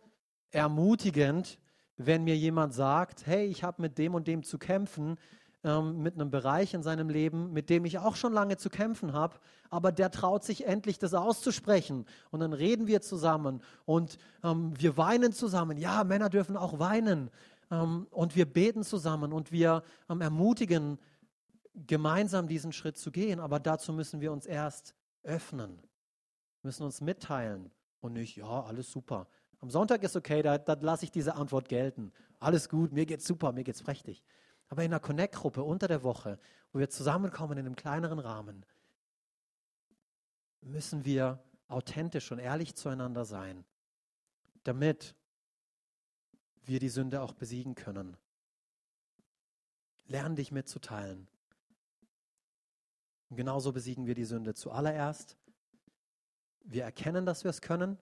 ermutigend, 0.52 1.60
wenn 1.98 2.24
mir 2.24 2.38
jemand 2.38 2.74
sagt, 2.74 3.26
hey, 3.26 3.46
ich 3.46 3.64
habe 3.64 3.82
mit 3.82 3.98
dem 3.98 4.14
und 4.14 4.28
dem 4.28 4.44
zu 4.44 4.58
kämpfen, 4.58 5.18
ähm, 5.64 6.04
mit 6.04 6.16
einem 6.16 6.30
Bereich 6.30 6.74
in 6.74 6.84
seinem 6.84 7.10
Leben, 7.10 7.52
mit 7.52 7.70
dem 7.70 7.86
ich 7.86 7.98
auch 7.98 8.16
schon 8.16 8.32
lange 8.32 8.58
zu 8.58 8.70
kämpfen 8.70 9.14
habe, 9.14 9.38
aber 9.70 9.92
der 9.92 10.12
traut 10.12 10.44
sich 10.44 10.66
endlich, 10.66 11.00
das 11.00 11.14
auszusprechen. 11.14 12.06
Und 12.30 12.42
dann 12.42 12.54
reden 12.54 12.88
wir 12.88 13.02
zusammen 13.02 13.62
und 13.86 14.18
ähm, 14.44 14.74
wir 14.78 14.98
weinen 14.98 15.34
zusammen. 15.34 15.78
Ja, 15.78 16.04
Männer 16.04 16.30
dürfen 16.30 16.56
auch 16.56 16.80
weinen. 16.80 17.32
Ähm, 17.72 18.08
und 18.12 18.36
wir 18.36 18.46
beten 18.46 18.84
zusammen 18.84 19.34
und 19.34 19.52
wir 19.52 19.84
ähm, 20.10 20.22
ermutigen, 20.22 21.00
gemeinsam 21.74 22.48
diesen 22.48 22.72
Schritt 22.72 22.98
zu 22.98 23.12
gehen. 23.12 23.40
Aber 23.40 23.60
dazu 23.60 23.94
müssen 23.94 24.22
wir 24.22 24.32
uns 24.32 24.46
erst 24.46 24.96
öffnen, 25.24 25.82
müssen 26.64 26.84
uns 26.84 27.02
mitteilen 27.02 27.72
und 28.00 28.14
nicht, 28.14 28.38
ja, 28.38 28.64
alles 28.64 28.92
super. 28.92 29.28
Am 29.60 29.70
Sonntag 29.70 30.04
ist 30.04 30.16
okay, 30.16 30.42
da, 30.42 30.58
da 30.58 30.78
lasse 30.80 31.06
ich 31.06 31.12
diese 31.12 31.36
Antwort 31.36 31.68
gelten. 31.68 32.12
Alles 32.40 32.70
gut, 32.70 32.92
mir 32.92 33.06
geht's 33.06 33.26
super, 33.26 33.52
mir 33.52 33.64
geht's 33.64 33.82
prächtig. 33.82 34.24
Aber 34.70 34.84
in 34.84 34.92
einer 34.92 35.00
Connect-Gruppe 35.00 35.64
unter 35.64 35.88
der 35.88 36.04
Woche, 36.04 36.40
wo 36.72 36.80
wir 36.80 36.90
zusammenkommen 36.90 37.58
in 37.58 37.66
einem 37.66 37.76
kleineren 37.76 38.20
Rahmen, 38.20 38.66
müssen 40.62 41.06
wir 41.06 41.42
authentisch 41.68 42.32
und 42.32 42.40
ehrlich 42.40 42.76
zueinander 42.76 43.26
sein, 43.26 43.66
damit 44.64 45.16
wir 46.68 46.80
die 46.80 46.90
Sünde 46.90 47.22
auch 47.22 47.34
besiegen 47.34 47.76
können. 47.76 48.18
Lern 50.06 50.36
dich 50.36 50.52
mitzuteilen. 50.52 51.28
Und 53.30 53.38
genauso 53.38 53.74
besiegen 53.74 54.06
wir 54.06 54.16
die 54.16 54.26
Sünde. 54.26 54.54
Zuallererst, 54.54 55.38
wir 56.64 56.84
erkennen, 56.84 57.26
dass 57.26 57.44
wir 57.44 57.50
es 57.50 57.62
können. 57.62 57.98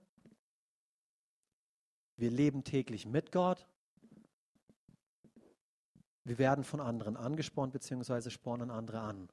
Wir 2.17 2.31
leben 2.31 2.63
täglich 2.63 3.05
mit 3.05 3.31
Gott. 3.31 3.67
Wir 6.23 6.37
werden 6.37 6.63
von 6.63 6.79
anderen 6.79 7.17
angespornt, 7.17 7.73
beziehungsweise 7.73 8.31
spornen 8.31 8.71
andere 8.71 9.01
an. 9.01 9.29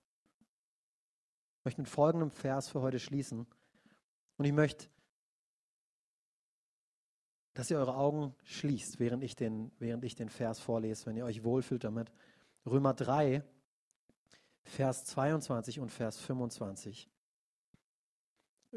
Ich 1.59 1.65
möchte 1.65 1.81
mit 1.81 1.91
folgendem 1.91 2.31
Vers 2.31 2.69
für 2.69 2.83
heute 2.83 2.99
schließen. 2.99 3.47
Und 4.37 4.45
ich 4.45 4.53
möchte 4.53 4.89
dass 7.55 7.71
ihr 7.71 7.79
eure 7.79 7.97
Augen 7.97 8.35
schließt, 8.45 8.99
während 8.99 9.23
ich 9.23 9.37
den, 9.37 9.71
während 9.79 10.05
ich 10.05 10.15
den 10.15 10.29
Vers 10.29 10.59
vorlese, 10.59 11.07
wenn 11.07 11.17
ihr 11.17 11.25
euch 11.25 11.45
wohlfühlt 11.45 11.85
damit. 11.85 12.11
Römer 12.65 12.95
3, 12.95 13.43
Vers 14.63 15.05
22 15.07 15.81
und 15.81 15.91
Vers 15.91 16.19
25. 16.19 17.11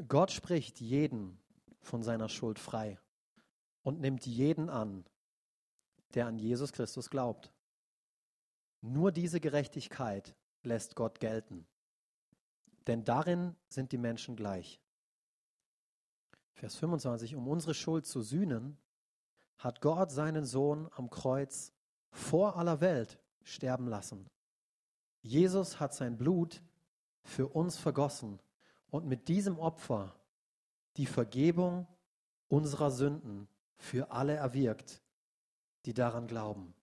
Gott 0.08 0.32
spricht 0.32 0.82
jeden 0.82 1.40
von 1.82 2.04
seiner 2.04 2.28
Schuld 2.28 2.60
frei 2.60 3.00
und 3.84 4.02
nimmt 4.02 4.26
jeden 4.26 4.70
an, 4.70 5.06
der 6.16 6.28
an 6.28 6.38
Jesus 6.38 6.74
Christus 6.74 7.10
glaubt. 7.10 7.54
Nur 8.82 9.12
diese 9.12 9.40
Gerechtigkeit 9.40 10.36
lässt 10.64 10.96
Gott 10.96 11.20
gelten, 11.20 11.66
denn 12.88 13.06
darin 13.06 13.56
sind 13.70 13.92
die 13.92 13.98
Menschen 13.98 14.36
gleich. 14.36 14.82
Vers 16.56 16.76
25, 16.76 17.36
um 17.36 17.48
unsere 17.48 17.74
Schuld 17.74 18.06
zu 18.06 18.22
sühnen, 18.22 18.78
hat 19.58 19.82
Gott 19.82 20.12
seinen 20.12 20.46
Sohn 20.46 20.90
am 20.96 21.10
Kreuz 21.10 21.74
vor 22.12 22.56
aller 22.58 22.82
Welt 22.82 23.20
sterben 23.44 23.88
lassen. 23.88 24.30
Jesus 25.22 25.80
hat 25.80 25.94
sein 25.94 26.18
Blut 26.18 26.62
für 27.24 27.48
uns 27.48 27.78
vergossen 27.78 28.40
und 28.90 29.06
mit 29.06 29.28
diesem 29.28 29.60
Opfer 29.60 30.16
die 30.98 31.06
Vergebung 31.06 31.88
unserer 32.48 32.92
Sünden 32.92 33.50
für 33.76 34.12
alle 34.12 34.36
erwirkt, 34.36 35.02
die 35.86 35.94
daran 35.94 36.28
glauben. 36.28 36.74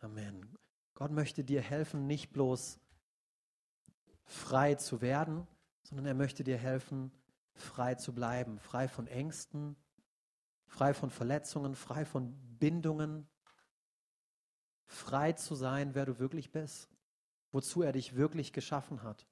Amen. 0.00 0.56
Gott 0.94 1.10
möchte 1.10 1.44
dir 1.44 1.60
helfen, 1.60 2.06
nicht 2.06 2.32
bloß 2.32 2.80
frei 4.24 4.76
zu 4.76 5.02
werden, 5.02 5.46
sondern 5.82 6.06
er 6.06 6.14
möchte 6.14 6.42
dir 6.42 6.56
helfen, 6.56 7.12
frei 7.54 7.94
zu 7.94 8.14
bleiben, 8.14 8.58
frei 8.58 8.88
von 8.88 9.06
Ängsten, 9.06 9.76
frei 10.66 10.94
von 10.94 11.10
Verletzungen, 11.10 11.74
frei 11.74 12.04
von 12.04 12.34
Bindungen, 12.58 13.28
frei 14.86 15.32
zu 15.32 15.54
sein, 15.54 15.94
wer 15.94 16.06
du 16.06 16.18
wirklich 16.18 16.50
bist, 16.52 16.88
wozu 17.50 17.82
er 17.82 17.92
dich 17.92 18.16
wirklich 18.16 18.52
geschaffen 18.52 19.02
hat. 19.02 19.26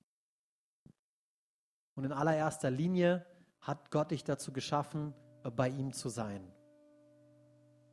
Und 1.95 2.05
in 2.05 2.13
allererster 2.13 2.71
Linie 2.71 3.27
hat 3.61 3.91
Gott 3.91 4.11
dich 4.11 4.25
dazu 4.25 4.53
geschaffen, 4.53 5.15
bei 5.57 5.69
ihm 5.69 5.93
zu 5.93 6.09
sein. 6.09 6.53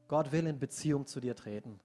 Gott 0.08 0.32
will 0.32 0.48
in 0.48 0.60
Beziehung 0.60 1.06
zu 1.06 1.20
dir 1.20 1.36
treten. 1.36 1.80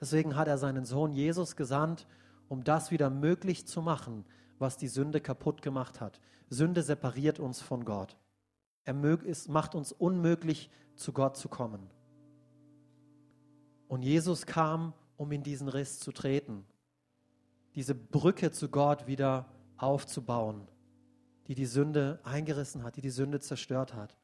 Deswegen 0.00 0.36
hat 0.36 0.48
er 0.48 0.58
seinen 0.58 0.84
Sohn 0.84 1.12
Jesus 1.12 1.56
gesandt, 1.56 2.06
um 2.48 2.64
das 2.64 2.90
wieder 2.90 3.10
möglich 3.10 3.66
zu 3.66 3.82
machen, 3.82 4.24
was 4.60 4.76
die 4.76 4.88
Sünde 4.88 5.20
kaputt 5.20 5.62
gemacht 5.62 6.00
hat. 6.00 6.20
Sünde 6.48 6.82
separiert 6.82 7.40
uns 7.40 7.60
von 7.60 7.84
Gott. 7.84 8.16
Er 8.84 8.94
macht 8.94 9.74
uns 9.74 9.92
unmöglich, 9.92 10.70
zu 10.96 11.12
Gott 11.12 11.36
zu 11.36 11.48
kommen. 11.48 11.90
Und 13.88 14.02
Jesus 14.02 14.46
kam, 14.46 14.92
um 15.16 15.32
in 15.32 15.42
diesen 15.42 15.68
Riss 15.68 15.98
zu 15.98 16.12
treten, 16.12 16.66
diese 17.74 17.94
Brücke 17.94 18.52
zu 18.52 18.68
Gott 18.68 19.06
wieder 19.06 19.48
aufzubauen, 19.76 20.68
die 21.46 21.54
die 21.54 21.66
Sünde 21.66 22.20
eingerissen 22.22 22.82
hat, 22.82 22.96
die 22.96 23.00
die 23.00 23.10
Sünde 23.10 23.40
zerstört 23.40 23.94
hat. 23.94 24.16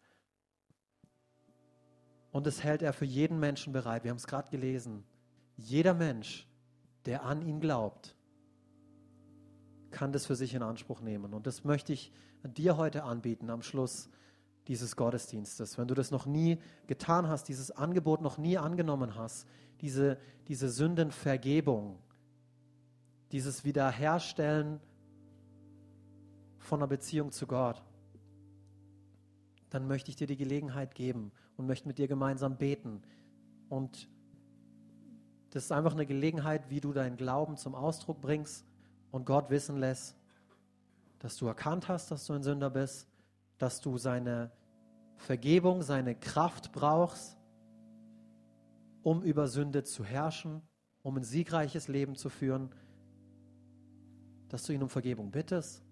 Und 2.31 2.47
das 2.47 2.63
hält 2.63 2.83
er 2.83 2.93
für 2.93 3.07
jeden 3.07 3.41
Menschen 3.41 3.73
bereit. 3.73 4.05
Wir 4.05 4.11
haben 4.11 4.19
es 4.19 4.27
gerade 4.27 4.51
gelesen. 4.51 5.05
Jeder 5.57 5.95
Mensch, 5.95 6.47
der 7.07 7.25
an 7.25 7.41
ihn 7.41 7.61
glaubt, 7.61 8.16
kann 9.97 10.13
das 10.13 10.27
für 10.27 10.37
sich 10.37 10.53
in 10.53 10.63
Anspruch 10.63 11.01
nehmen. 11.01 11.33
Und 11.33 11.47
das 11.47 11.65
möchte 11.65 11.95
ich 11.95 12.13
dir 12.45 12.77
heute 12.77 13.05
anbieten 13.05 13.49
am 13.49 13.63
Schluss 13.63 14.11
dieses 14.69 14.95
Gottesdienstes. 14.95 15.79
Wenn 15.79 15.89
du 15.89 15.95
das 15.95 16.11
noch 16.11 16.27
nie 16.27 16.59
getan 16.87 17.29
hast, 17.29 17.49
dieses 17.49 17.71
Angebot 17.71 18.21
noch 18.21 18.37
nie 18.37 18.59
angenommen 18.59 19.15
hast, 19.15 19.49
diese, 19.81 20.19
diese 20.49 20.69
Sündenvergebung, 20.69 21.99
dieses 23.33 23.65
Wiederherstellen 23.65 24.81
von 26.59 26.81
einer 26.81 26.89
Beziehung 26.89 27.33
zu 27.33 27.47
Gott, 27.47 27.83
dann 29.71 29.89
möchte 29.89 30.11
ich 30.11 30.17
dir 30.17 30.27
die 30.27 30.37
Gelegenheit 30.37 30.95
geben 30.95 31.33
und 31.57 31.67
möchte 31.67 31.89
mit 31.89 31.97
dir 31.97 32.07
gemeinsam 32.07 32.59
beten. 32.59 33.01
Und 33.71 34.11
das 35.53 35.65
ist 35.65 35.73
einfach 35.73 35.95
eine 35.95 36.05
Gelegenheit, 36.05 36.69
wie 36.69 36.83
du 36.83 36.93
deinen 36.93 37.17
Glauben 37.17 37.57
zum 37.57 37.75
Ausdruck 37.75 38.21
bringst 38.21 38.67
und 39.11 39.25
Gott 39.25 39.51
wissen 39.51 39.77
lässt, 39.79 40.17
dass 41.19 41.37
du 41.37 41.47
erkannt 41.47 41.89
hast, 41.89 42.11
dass 42.11 42.27
du 42.27 42.35
ein 42.35 42.43
Sünder 42.43 42.71
bist, 42.71 43.09
dass 43.59 43.81
du 43.81 43.99
seine 43.99 44.51
Vergebung, 45.17 45.83
seine 45.83 46.15
Kraft 46.15 46.73
brauchst, 46.73 47.39
um 49.03 49.23
über 49.23 49.49
Sünde 49.49 49.85
zu 49.85 50.05
herrschen, 50.05 50.63
um 51.03 51.17
ein 51.17 51.25
siegreiches 51.25 51.89
Leben 51.89 52.17
zu 52.17 52.29
führen, 52.29 52.71
dass 54.49 54.65
du 54.65 54.73
ihn 54.73 54.83
um 54.83 54.89
Vergebung 54.89 55.31
bittest 55.31 55.83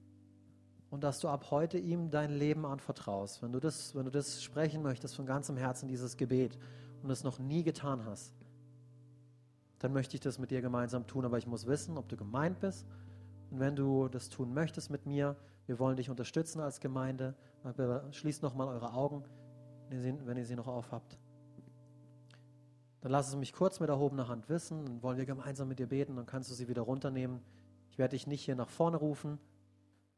und 0.91 1.03
dass 1.03 1.21
du 1.21 1.29
ab 1.29 1.51
heute 1.51 1.79
ihm 1.79 2.11
dein 2.11 2.31
Leben 2.31 2.67
anvertraust. 2.67 3.43
Wenn 3.43 3.53
du 3.53 3.61
das, 3.61 3.95
wenn 3.95 4.05
du 4.05 4.11
das 4.11 4.43
sprechen 4.43 4.83
möchtest 4.83 5.17
von 5.17 5.27
ganzem 5.27 5.57
Herzen, 5.57 5.89
dieses 5.89 6.17
Gebet, 6.17 6.59
und 7.05 7.11
es 7.11 7.23
noch 7.23 7.39
nie 7.39 7.63
getan 7.63 8.05
hast, 8.07 8.33
dann 9.79 9.93
möchte 9.93 10.17
ich 10.17 10.21
das 10.21 10.39
mit 10.39 10.51
dir 10.51 10.63
gemeinsam 10.63 11.07
tun. 11.07 11.27
Aber 11.27 11.37
ich 11.37 11.47
muss 11.47 11.67
wissen, 11.67 11.99
ob 11.99 12.09
du 12.09 12.17
gemeint 12.17 12.59
bist. 12.61 12.87
Und 13.51 13.61
wenn 13.61 13.77
du 13.77 14.09
das 14.09 14.29
tun 14.29 14.53
möchtest 14.53 14.91
mit 14.91 15.07
mir, 15.07 15.37
wir 15.67 15.79
wollen 15.79 15.97
dich 15.97 16.11
unterstützen 16.11 16.61
als 16.61 16.81
Gemeinde. 16.81 17.35
Schließt 18.11 18.43
nochmal 18.43 18.69
eure 18.69 18.93
Augen, 18.93 19.25
wenn 19.91 20.37
ihr 20.37 20.45
sie 20.45 20.57
noch 20.57 20.67
aufhabt. 20.67 21.19
Dann 23.01 23.13
lass 23.13 23.29
es 23.29 23.37
mich 23.37 23.53
kurz 23.53 23.81
mit 23.81 23.89
erhobener 23.91 24.29
Hand 24.29 24.49
wissen. 24.49 24.85
Dann 24.85 25.03
wollen 25.03 25.19
wir 25.19 25.27
gemeinsam 25.27 25.69
mit 25.69 25.79
dir 25.79 25.89
beten. 25.89 26.17
Dann 26.17 26.27
kannst 26.27 26.51
du 26.51 26.55
sie 26.55 26.69
wieder 26.69 26.83
runternehmen. 26.83 27.41
Ich 27.91 27.99
werde 27.99 28.13
dich 28.13 28.27
nicht 28.27 28.45
hier 28.45 28.57
nach 28.57 28.71
vorne 28.71 28.97
rufen. 28.97 29.39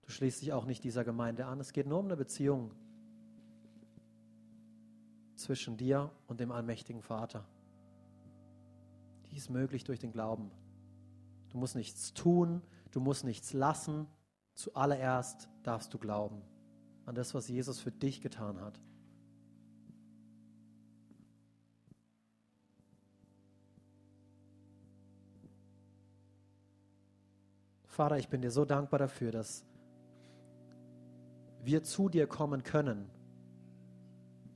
Du 0.02 0.10
schließt 0.10 0.40
dich 0.40 0.52
auch 0.52 0.64
nicht 0.64 0.84
dieser 0.84 1.04
Gemeinde 1.04 1.46
an. 1.46 1.58
Es 1.60 1.72
geht 1.72 1.86
nur 1.86 1.98
um 1.98 2.04
eine 2.06 2.16
Beziehung 2.16 2.70
zwischen 5.34 5.76
dir 5.76 6.10
und 6.28 6.40
dem 6.40 6.52
allmächtigen 6.52 7.02
Vater. 7.02 7.44
Die 9.30 9.36
ist 9.36 9.50
möglich 9.50 9.84
durch 9.84 9.98
den 9.98 10.12
Glauben. 10.12 10.50
Du 11.50 11.58
musst 11.58 11.74
nichts 11.74 12.14
tun, 12.14 12.62
du 12.90 13.00
musst 13.00 13.24
nichts 13.24 13.52
lassen. 13.52 14.06
Zuallererst 14.54 15.48
darfst 15.62 15.92
du 15.92 15.98
glauben 15.98 16.42
an 17.06 17.14
das, 17.14 17.34
was 17.34 17.48
Jesus 17.48 17.80
für 17.80 17.92
dich 17.92 18.20
getan 18.20 18.60
hat. 18.60 18.80
Vater, 27.84 28.18
ich 28.18 28.28
bin 28.28 28.42
dir 28.42 28.50
so 28.50 28.66
dankbar 28.66 28.98
dafür, 28.98 29.30
dass 29.30 29.64
wir 31.62 31.82
zu 31.82 32.10
dir 32.10 32.26
kommen 32.26 32.62
können. 32.62 33.08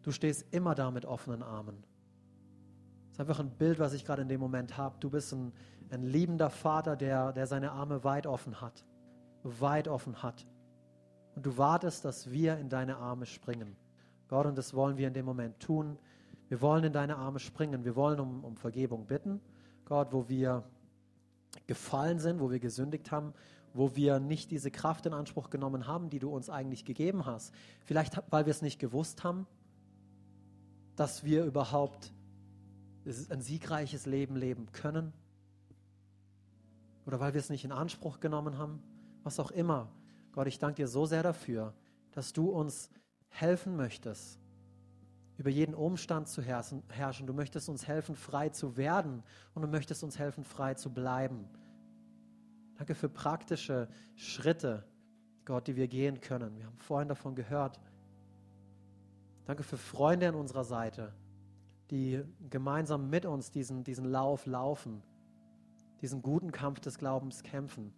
Du 0.03 0.13
stehst 0.13 0.53
immer 0.53 0.75
da 0.75 0.91
mit 0.91 1.07
offenen 1.07 1.43
Armen. 1.43 1.83
Das 3.11 3.17
ist 3.17 3.21
einfach 3.21 3.41
ein 3.41 3.51
Bild, 3.51 3.79
was 3.79 3.93
ich 3.93 4.05
gerade 4.05 4.23
in 4.23 4.29
dem 4.29 4.41
Moment 4.41 4.77
habe. 4.77 4.97
Du 5.01 5.11
bist 5.11 5.33
ein, 5.33 5.53
ein 5.91 6.03
liebender 6.03 6.51
Vater, 6.51 6.97
der, 6.97 7.33
der 7.33 7.47
seine 7.47 7.73
Arme 7.73 8.05
weit 8.05 8.27
offen 8.27 8.61
hat. 8.61 8.85
Weit 9.43 9.89
offen 9.89 10.23
hat. 10.23 10.47
Und 11.35 11.47
du 11.47 11.57
wartest, 11.57 12.05
dass 12.05 12.31
wir 12.31 12.59
in 12.59 12.69
deine 12.69 12.97
Arme 12.97 13.27
springen. 13.27 13.77
Gott, 14.29 14.47
und 14.47 14.57
das 14.57 14.75
wollen 14.75 14.97
wir 14.97 15.09
in 15.09 15.15
dem 15.15 15.25
Moment 15.25 15.59
tun. 15.61 15.99
Wir 16.49 16.61
wollen 16.61 16.85
in 16.85 16.93
deine 16.93 17.17
Arme 17.17 17.39
springen. 17.39 17.85
Wir 17.85 17.97
wollen 17.97 18.21
um, 18.21 18.45
um 18.45 18.57
Vergebung 18.57 19.07
bitten. 19.07 19.41
Gott, 19.85 20.13
wo 20.13 20.29
wir 20.29 20.65
gefallen 21.67 22.21
sind, 22.21 22.41
wo 22.41 22.51
wir 22.51 22.61
gesündigt 22.61 23.11
haben 23.11 23.35
wo 23.73 23.95
wir 23.95 24.19
nicht 24.19 24.51
diese 24.51 24.71
Kraft 24.71 25.07
in 25.07 25.13
Anspruch 25.13 25.51
genommen 25.51 25.87
haben, 25.87 26.11
die 26.11 26.19
du 26.19 26.31
uns 26.31 26.51
eigentlich 26.51 26.85
gegeben 26.85 27.27
hast. 27.27 27.55
Vielleicht, 27.85 28.21
weil 28.31 28.47
wir 28.47 28.51
es 28.51 28.63
nicht 28.63 28.79
gewusst 28.79 29.25
haben, 29.25 29.47
dass 30.97 31.25
wir 31.25 31.45
überhaupt 31.45 32.13
ein 33.05 33.41
siegreiches 33.41 34.07
Leben 34.07 34.37
leben 34.37 34.71
können. 34.73 35.13
Oder 37.07 37.21
weil 37.21 37.35
wir 37.35 37.41
es 37.41 37.51
nicht 37.51 37.65
in 37.65 37.73
Anspruch 37.73 38.21
genommen 38.21 38.59
haben. 38.59 38.83
Was 39.23 39.41
auch 39.41 39.51
immer. 39.51 39.91
Gott, 40.33 40.47
ich 40.47 40.59
danke 40.59 40.77
dir 40.77 40.89
so 40.89 41.07
sehr 41.07 41.23
dafür, 41.23 41.75
dass 42.13 42.33
du 42.33 42.51
uns 42.51 42.91
helfen 43.29 43.77
möchtest, 43.77 44.39
über 45.39 45.51
jeden 45.51 45.75
Umstand 45.75 46.29
zu 46.29 46.43
herrschen. 46.43 47.27
Du 47.27 47.33
möchtest 47.33 47.69
uns 47.69 47.89
helfen, 47.89 48.15
frei 48.15 48.51
zu 48.51 48.77
werden 48.77 49.23
und 49.55 49.63
du 49.63 49.69
möchtest 49.69 50.05
uns 50.05 50.19
helfen, 50.19 50.45
frei 50.45 50.75
zu 50.75 50.93
bleiben. 50.93 51.49
Danke 52.77 52.95
für 52.95 53.09
praktische 53.09 53.89
Schritte, 54.15 54.85
Gott, 55.45 55.67
die 55.67 55.77
wir 55.77 55.89
gehen 55.89 56.21
können. 56.21 56.57
Wir 56.57 56.67
haben 56.67 56.79
vorhin 56.79 57.09
davon 57.09 57.35
gehört. 57.35 57.81
Danke 59.47 59.63
für 59.63 59.77
Freunde 59.79 60.29
an 60.29 60.35
unserer 60.35 60.65
Seite, 60.65 61.13
die 61.91 62.23
gemeinsam 62.49 63.11
mit 63.11 63.27
uns 63.27 63.51
diesen, 63.51 63.85
diesen 63.85 64.05
Lauf 64.05 64.47
laufen, 64.47 65.03
diesen 66.01 66.23
guten 66.23 66.53
Kampf 66.53 66.81
des 66.81 66.99
Glaubens 66.99 67.43
kämpfen. 67.43 67.93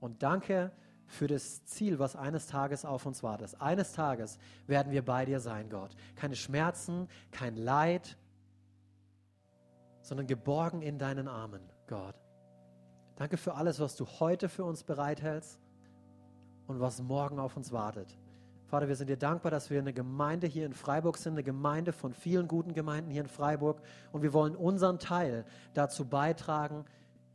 Und 0.00 0.22
danke 0.22 0.72
für 1.06 1.26
das 1.26 1.64
Ziel, 1.64 1.98
was 1.98 2.16
eines 2.16 2.46
Tages 2.46 2.84
auf 2.84 3.06
uns 3.06 3.22
wartet. 3.22 3.60
Eines 3.60 3.92
Tages 3.92 4.38
werden 4.66 4.92
wir 4.92 5.04
bei 5.04 5.24
dir 5.24 5.40
sein, 5.40 5.70
Gott. 5.70 5.90
Keine 6.16 6.36
Schmerzen, 6.36 7.08
kein 7.30 7.56
Leid, 7.56 8.16
sondern 10.02 10.26
geborgen 10.26 10.82
in 10.82 10.98
deinen 10.98 11.28
Armen, 11.28 11.62
Gott. 11.86 12.14
Danke 13.16 13.36
für 13.36 13.54
alles, 13.54 13.80
was 13.80 13.96
du 13.96 14.06
heute 14.20 14.48
für 14.48 14.64
uns 14.64 14.84
bereithältst 14.84 15.58
und 16.66 16.78
was 16.78 17.02
morgen 17.02 17.38
auf 17.38 17.56
uns 17.56 17.72
wartet. 17.72 18.16
Vater, 18.68 18.86
wir 18.86 18.96
sind 18.96 19.08
dir 19.08 19.16
dankbar, 19.16 19.50
dass 19.50 19.70
wir 19.70 19.80
eine 19.80 19.94
Gemeinde 19.94 20.46
hier 20.46 20.66
in 20.66 20.74
Freiburg 20.74 21.16
sind, 21.16 21.32
eine 21.32 21.42
Gemeinde 21.42 21.92
von 21.92 22.12
vielen 22.12 22.46
guten 22.48 22.74
Gemeinden 22.74 23.10
hier 23.10 23.22
in 23.22 23.28
Freiburg. 23.28 23.80
Und 24.12 24.20
wir 24.20 24.34
wollen 24.34 24.54
unseren 24.54 24.98
Teil 24.98 25.46
dazu 25.72 26.04
beitragen, 26.04 26.84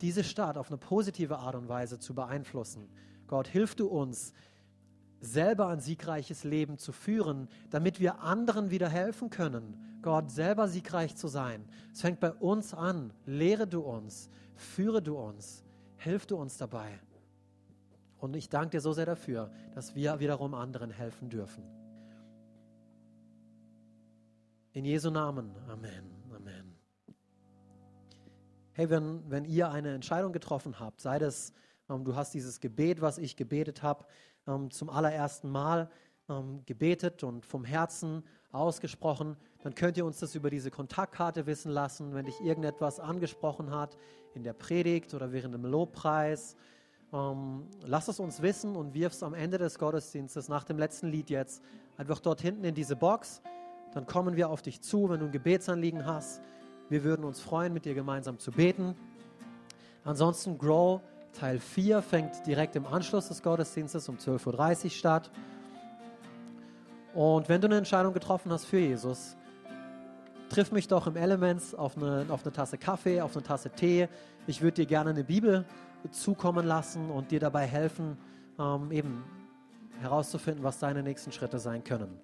diese 0.00 0.22
Stadt 0.22 0.56
auf 0.56 0.68
eine 0.68 0.78
positive 0.78 1.38
Art 1.38 1.56
und 1.56 1.68
Weise 1.68 1.98
zu 1.98 2.14
beeinflussen. 2.14 2.88
Gott, 3.26 3.48
hilf 3.48 3.74
du 3.74 3.88
uns, 3.88 4.32
selber 5.20 5.68
ein 5.68 5.80
siegreiches 5.80 6.44
Leben 6.44 6.78
zu 6.78 6.92
führen, 6.92 7.48
damit 7.70 7.98
wir 7.98 8.20
anderen 8.20 8.70
wieder 8.70 8.88
helfen 8.88 9.28
können, 9.28 9.98
Gott 10.02 10.30
selber 10.30 10.68
siegreich 10.68 11.16
zu 11.16 11.26
sein. 11.26 11.64
Es 11.92 12.02
fängt 12.02 12.20
bei 12.20 12.30
uns 12.30 12.74
an. 12.74 13.12
Lehre 13.24 13.66
du 13.66 13.80
uns, 13.80 14.28
führe 14.54 15.02
du 15.02 15.16
uns. 15.16 15.64
Hilf 15.96 16.26
du 16.26 16.36
uns 16.36 16.58
dabei. 16.58 17.00
Und 18.24 18.34
ich 18.36 18.48
danke 18.48 18.70
dir 18.70 18.80
so 18.80 18.94
sehr 18.94 19.04
dafür, 19.04 19.50
dass 19.74 19.94
wir 19.94 20.18
wiederum 20.18 20.54
anderen 20.54 20.90
helfen 20.90 21.28
dürfen. 21.28 21.62
In 24.72 24.86
Jesu 24.86 25.10
Namen. 25.10 25.54
Amen. 25.68 26.10
Amen. 26.34 26.74
Hey, 28.72 28.88
wenn, 28.88 29.30
wenn 29.30 29.44
ihr 29.44 29.70
eine 29.70 29.92
Entscheidung 29.92 30.32
getroffen 30.32 30.80
habt, 30.80 31.02
sei 31.02 31.18
das, 31.18 31.52
ähm, 31.90 32.02
du 32.02 32.16
hast 32.16 32.32
dieses 32.32 32.60
Gebet, 32.60 33.02
was 33.02 33.18
ich 33.18 33.36
gebetet 33.36 33.82
habe, 33.82 34.06
ähm, 34.46 34.70
zum 34.70 34.88
allerersten 34.88 35.50
Mal 35.50 35.90
ähm, 36.30 36.62
gebetet 36.64 37.24
und 37.24 37.44
vom 37.44 37.66
Herzen 37.66 38.24
ausgesprochen, 38.52 39.36
dann 39.62 39.74
könnt 39.74 39.98
ihr 39.98 40.06
uns 40.06 40.18
das 40.18 40.34
über 40.34 40.48
diese 40.48 40.70
Kontaktkarte 40.70 41.44
wissen 41.44 41.70
lassen, 41.70 42.14
wenn 42.14 42.24
dich 42.24 42.40
irgendetwas 42.40 43.00
angesprochen 43.00 43.70
hat 43.70 43.98
in 44.32 44.44
der 44.44 44.54
Predigt 44.54 45.12
oder 45.12 45.30
während 45.30 45.52
dem 45.52 45.66
Lobpreis. 45.66 46.56
Ähm, 47.14 47.68
lass 47.86 48.08
es 48.08 48.18
uns 48.18 48.42
wissen 48.42 48.74
und 48.74 48.92
wirf 48.92 49.12
es 49.12 49.22
am 49.22 49.34
Ende 49.34 49.56
des 49.56 49.78
Gottesdienstes, 49.78 50.48
nach 50.48 50.64
dem 50.64 50.78
letzten 50.78 51.06
Lied 51.08 51.30
jetzt, 51.30 51.62
einfach 51.96 52.18
dort 52.18 52.40
hinten 52.40 52.64
in 52.64 52.74
diese 52.74 52.96
Box. 52.96 53.40
Dann 53.92 54.04
kommen 54.06 54.34
wir 54.34 54.50
auf 54.50 54.62
dich 54.62 54.80
zu, 54.80 55.08
wenn 55.08 55.20
du 55.20 55.26
ein 55.26 55.32
Gebetsanliegen 55.32 56.04
hast. 56.04 56.42
Wir 56.88 57.04
würden 57.04 57.24
uns 57.24 57.40
freuen, 57.40 57.72
mit 57.72 57.84
dir 57.84 57.94
gemeinsam 57.94 58.40
zu 58.40 58.50
beten. 58.50 58.96
Ansonsten 60.02 60.58
Grow 60.58 61.00
Teil 61.32 61.60
4 61.60 62.02
fängt 62.02 62.46
direkt 62.46 62.74
im 62.74 62.86
Anschluss 62.86 63.28
des 63.28 63.42
Gottesdienstes 63.42 64.08
um 64.08 64.16
12.30 64.16 64.84
Uhr 64.84 64.90
statt. 64.90 65.30
Und 67.14 67.48
wenn 67.48 67.60
du 67.60 67.68
eine 67.68 67.78
Entscheidung 67.78 68.12
getroffen 68.12 68.50
hast 68.50 68.64
für 68.64 68.78
Jesus, 68.78 69.36
triff 70.48 70.72
mich 70.72 70.88
doch 70.88 71.06
im 71.06 71.16
Elements 71.16 71.74
auf 71.74 71.96
eine, 71.96 72.26
auf 72.28 72.44
eine 72.44 72.52
Tasse 72.52 72.76
Kaffee, 72.76 73.20
auf 73.20 73.36
eine 73.36 73.44
Tasse 73.44 73.70
Tee. 73.70 74.08
Ich 74.48 74.62
würde 74.62 74.82
dir 74.82 74.86
gerne 74.86 75.10
eine 75.10 75.24
Bibel 75.24 75.64
zukommen 76.10 76.66
lassen 76.66 77.10
und 77.10 77.30
dir 77.30 77.40
dabei 77.40 77.66
helfen, 77.66 78.16
ähm, 78.58 78.90
eben 78.92 79.24
herauszufinden, 80.00 80.62
was 80.62 80.78
deine 80.78 81.02
nächsten 81.02 81.32
Schritte 81.32 81.58
sein 81.58 81.84
können. 81.84 82.18